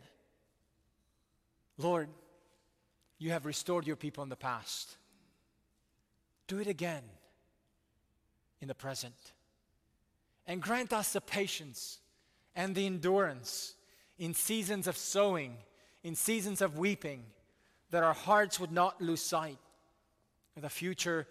Lord, 1.77 2.09
you 3.19 3.31
have 3.31 3.47
restored 3.47 3.87
your 3.87 3.97
people 3.97 4.23
in 4.23 4.31
the 4.31 4.37
past. 4.37 4.97
Do 6.49 6.59
it 6.59 6.67
again 6.67 7.03
in 8.61 8.69
the 8.69 8.75
present. 8.75 9.15
And 10.47 10.61
grant 10.61 10.93
us 10.93 11.13
the 11.13 11.21
patience 11.21 11.99
and 12.57 12.75
the 12.75 12.87
endurance 12.87 13.75
in 14.19 14.35
seasons 14.35 14.87
of 14.87 14.97
sowing, 14.97 15.57
in 16.03 16.17
seasons 16.17 16.61
of 16.61 16.79
weeping, 16.79 17.25
that 17.91 18.03
our 18.03 18.15
hearts 18.15 18.61
would 18.61 18.73
not 18.73 19.01
lose 19.01 19.21
sight 19.21 19.59
of 20.57 20.63
the 20.63 20.69
future 20.69 21.27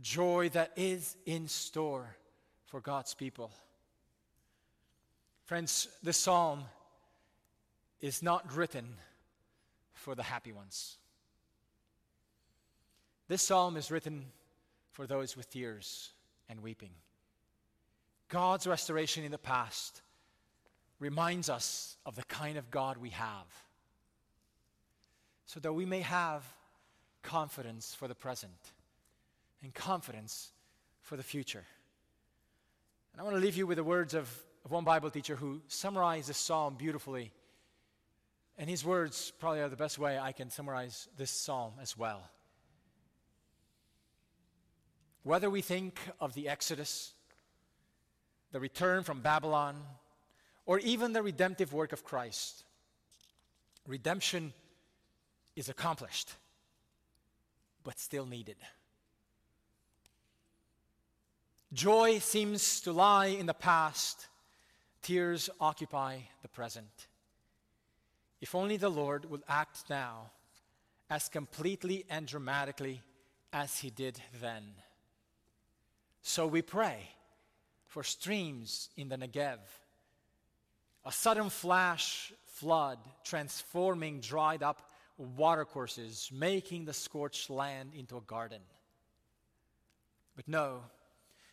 joy 0.00 0.48
that 0.50 0.72
is 0.76 1.16
in 1.26 1.48
store 1.48 2.16
for 2.66 2.80
God's 2.80 3.14
people. 3.14 3.50
Friends, 5.44 5.88
this 6.02 6.16
psalm 6.16 6.64
is 8.00 8.22
not 8.22 8.54
written 8.56 8.96
for 9.92 10.14
the 10.14 10.22
happy 10.22 10.52
ones. 10.52 10.96
This 13.28 13.42
psalm 13.42 13.76
is 13.76 13.90
written 13.90 14.26
for 14.90 15.06
those 15.06 15.36
with 15.36 15.50
tears 15.50 16.10
and 16.48 16.62
weeping. 16.62 16.90
God's 18.28 18.66
restoration 18.66 19.24
in 19.24 19.30
the 19.30 19.38
past 19.38 20.02
reminds 20.98 21.50
us 21.50 21.96
of 22.06 22.16
the 22.16 22.24
kind 22.24 22.56
of 22.56 22.70
God 22.70 22.96
we 22.96 23.10
have, 23.10 23.46
so 25.52 25.60
that 25.60 25.72
we 25.74 25.84
may 25.84 26.00
have 26.00 26.42
confidence 27.22 27.94
for 27.94 28.08
the 28.08 28.14
present 28.14 28.72
and 29.62 29.74
confidence 29.74 30.50
for 31.02 31.18
the 31.18 31.22
future. 31.22 31.64
And 33.12 33.20
I 33.20 33.24
want 33.24 33.36
to 33.36 33.42
leave 33.42 33.58
you 33.58 33.66
with 33.66 33.76
the 33.76 33.84
words 33.84 34.14
of, 34.14 34.30
of 34.64 34.70
one 34.70 34.84
Bible 34.84 35.10
teacher 35.10 35.36
who 35.36 35.60
summarized 35.68 36.30
this 36.30 36.38
psalm 36.38 36.76
beautifully. 36.78 37.32
And 38.56 38.70
his 38.70 38.82
words 38.82 39.30
probably 39.38 39.60
are 39.60 39.68
the 39.68 39.76
best 39.76 39.98
way 39.98 40.18
I 40.18 40.32
can 40.32 40.48
summarize 40.48 41.06
this 41.18 41.30
psalm 41.30 41.74
as 41.82 41.98
well. 41.98 42.22
Whether 45.22 45.50
we 45.50 45.60
think 45.60 46.00
of 46.18 46.32
the 46.32 46.48
Exodus, 46.48 47.12
the 48.52 48.60
return 48.60 49.02
from 49.02 49.20
Babylon, 49.20 49.76
or 50.64 50.78
even 50.78 51.12
the 51.12 51.22
redemptive 51.22 51.74
work 51.74 51.92
of 51.92 52.04
Christ, 52.04 52.64
redemption 53.86 54.54
is 55.56 55.68
accomplished, 55.68 56.32
but 57.84 57.98
still 57.98 58.26
needed. 58.26 58.56
Joy 61.72 62.18
seems 62.18 62.80
to 62.82 62.92
lie 62.92 63.26
in 63.26 63.46
the 63.46 63.54
past, 63.54 64.26
tears 65.02 65.48
occupy 65.58 66.18
the 66.42 66.48
present. 66.48 67.08
If 68.40 68.54
only 68.54 68.76
the 68.76 68.90
Lord 68.90 69.30
would 69.30 69.42
act 69.48 69.84
now 69.88 70.30
as 71.08 71.28
completely 71.28 72.04
and 72.10 72.26
dramatically 72.26 73.02
as 73.52 73.78
he 73.78 73.90
did 73.90 74.20
then. 74.40 74.64
So 76.22 76.46
we 76.46 76.62
pray 76.62 77.08
for 77.86 78.02
streams 78.02 78.88
in 78.96 79.08
the 79.08 79.16
Negev, 79.16 79.58
a 81.04 81.12
sudden 81.12 81.50
flash 81.50 82.32
flood 82.46 82.98
transforming 83.24 84.20
dried 84.20 84.62
up 84.62 84.91
watercourses, 85.16 86.30
making 86.32 86.84
the 86.84 86.92
scorched 86.92 87.50
land 87.50 87.92
into 87.94 88.16
a 88.16 88.22
garden. 88.22 88.60
But 90.34 90.48
no, 90.48 90.80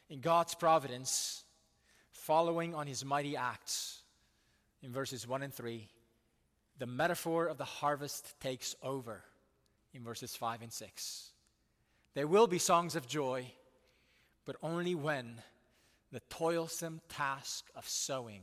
in 0.10 0.22
God's 0.22 0.56
providence, 0.56 1.44
following 2.12 2.74
on 2.74 2.88
his 2.88 3.04
mighty 3.04 3.36
acts, 3.36 4.02
in 4.82 4.92
verses 4.92 5.28
1 5.28 5.44
and 5.44 5.54
3, 5.54 5.90
the 6.78 6.88
metaphor 6.88 7.48
of 7.48 7.58
the 7.58 7.66
harvest 7.66 8.40
takes 8.40 8.76
over 8.82 9.24
in 9.94 10.04
verses 10.04 10.36
5 10.36 10.62
and 10.62 10.72
6. 10.72 11.32
There 12.14 12.28
will 12.28 12.48
be 12.48 12.60
songs 12.60 12.96
of 12.96 13.08
joy, 13.08 13.52
but 14.46 14.56
only 14.64 14.96
when 14.96 15.36
the 16.12 16.22
toilsome 16.30 17.02
task 17.10 17.66
of 17.76 17.88
sowing 17.88 18.42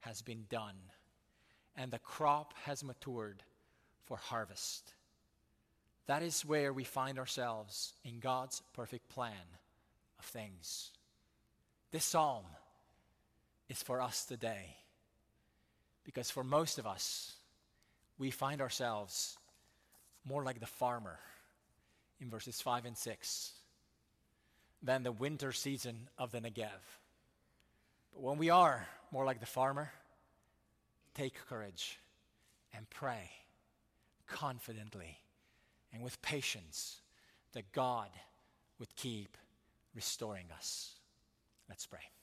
has 0.00 0.20
been 0.20 0.44
done 0.50 0.74
and 1.76 1.90
the 1.90 1.98
crop 1.98 2.54
has 2.64 2.84
matured 2.84 3.42
for 4.04 4.16
harvest. 4.16 4.92
That 6.06 6.22
is 6.22 6.44
where 6.44 6.72
we 6.72 6.84
find 6.84 7.18
ourselves 7.18 7.94
in 8.04 8.20
God's 8.20 8.62
perfect 8.74 9.08
plan 9.08 9.32
of 10.18 10.24
things. 10.24 10.90
This 11.90 12.04
psalm 12.04 12.44
is 13.68 13.82
for 13.82 14.02
us 14.02 14.24
today 14.24 14.76
because 16.04 16.30
for 16.30 16.44
most 16.44 16.78
of 16.78 16.86
us, 16.86 17.32
we 18.18 18.30
find 18.30 18.60
ourselves 18.60 19.38
more 20.24 20.44
like 20.44 20.60
the 20.60 20.66
farmer 20.66 21.18
in 22.20 22.28
verses 22.28 22.60
5 22.60 22.84
and 22.84 22.96
6 22.96 23.52
than 24.82 25.02
the 25.02 25.12
winter 25.12 25.52
season 25.52 26.08
of 26.18 26.30
the 26.30 26.40
Negev. 26.40 26.68
But 28.12 28.22
when 28.22 28.38
we 28.38 28.50
are 28.50 28.86
more 29.10 29.24
like 29.24 29.40
the 29.40 29.46
farmer, 29.46 29.90
take 31.14 31.34
courage 31.48 31.98
and 32.74 32.88
pray 32.90 33.30
confidently 34.26 35.18
and 35.92 36.02
with 36.02 36.20
patience 36.22 37.00
that 37.52 37.72
God 37.72 38.08
would 38.78 38.94
keep 38.96 39.36
restoring 39.94 40.46
us. 40.56 40.98
Let's 41.68 41.86
pray. 41.86 42.13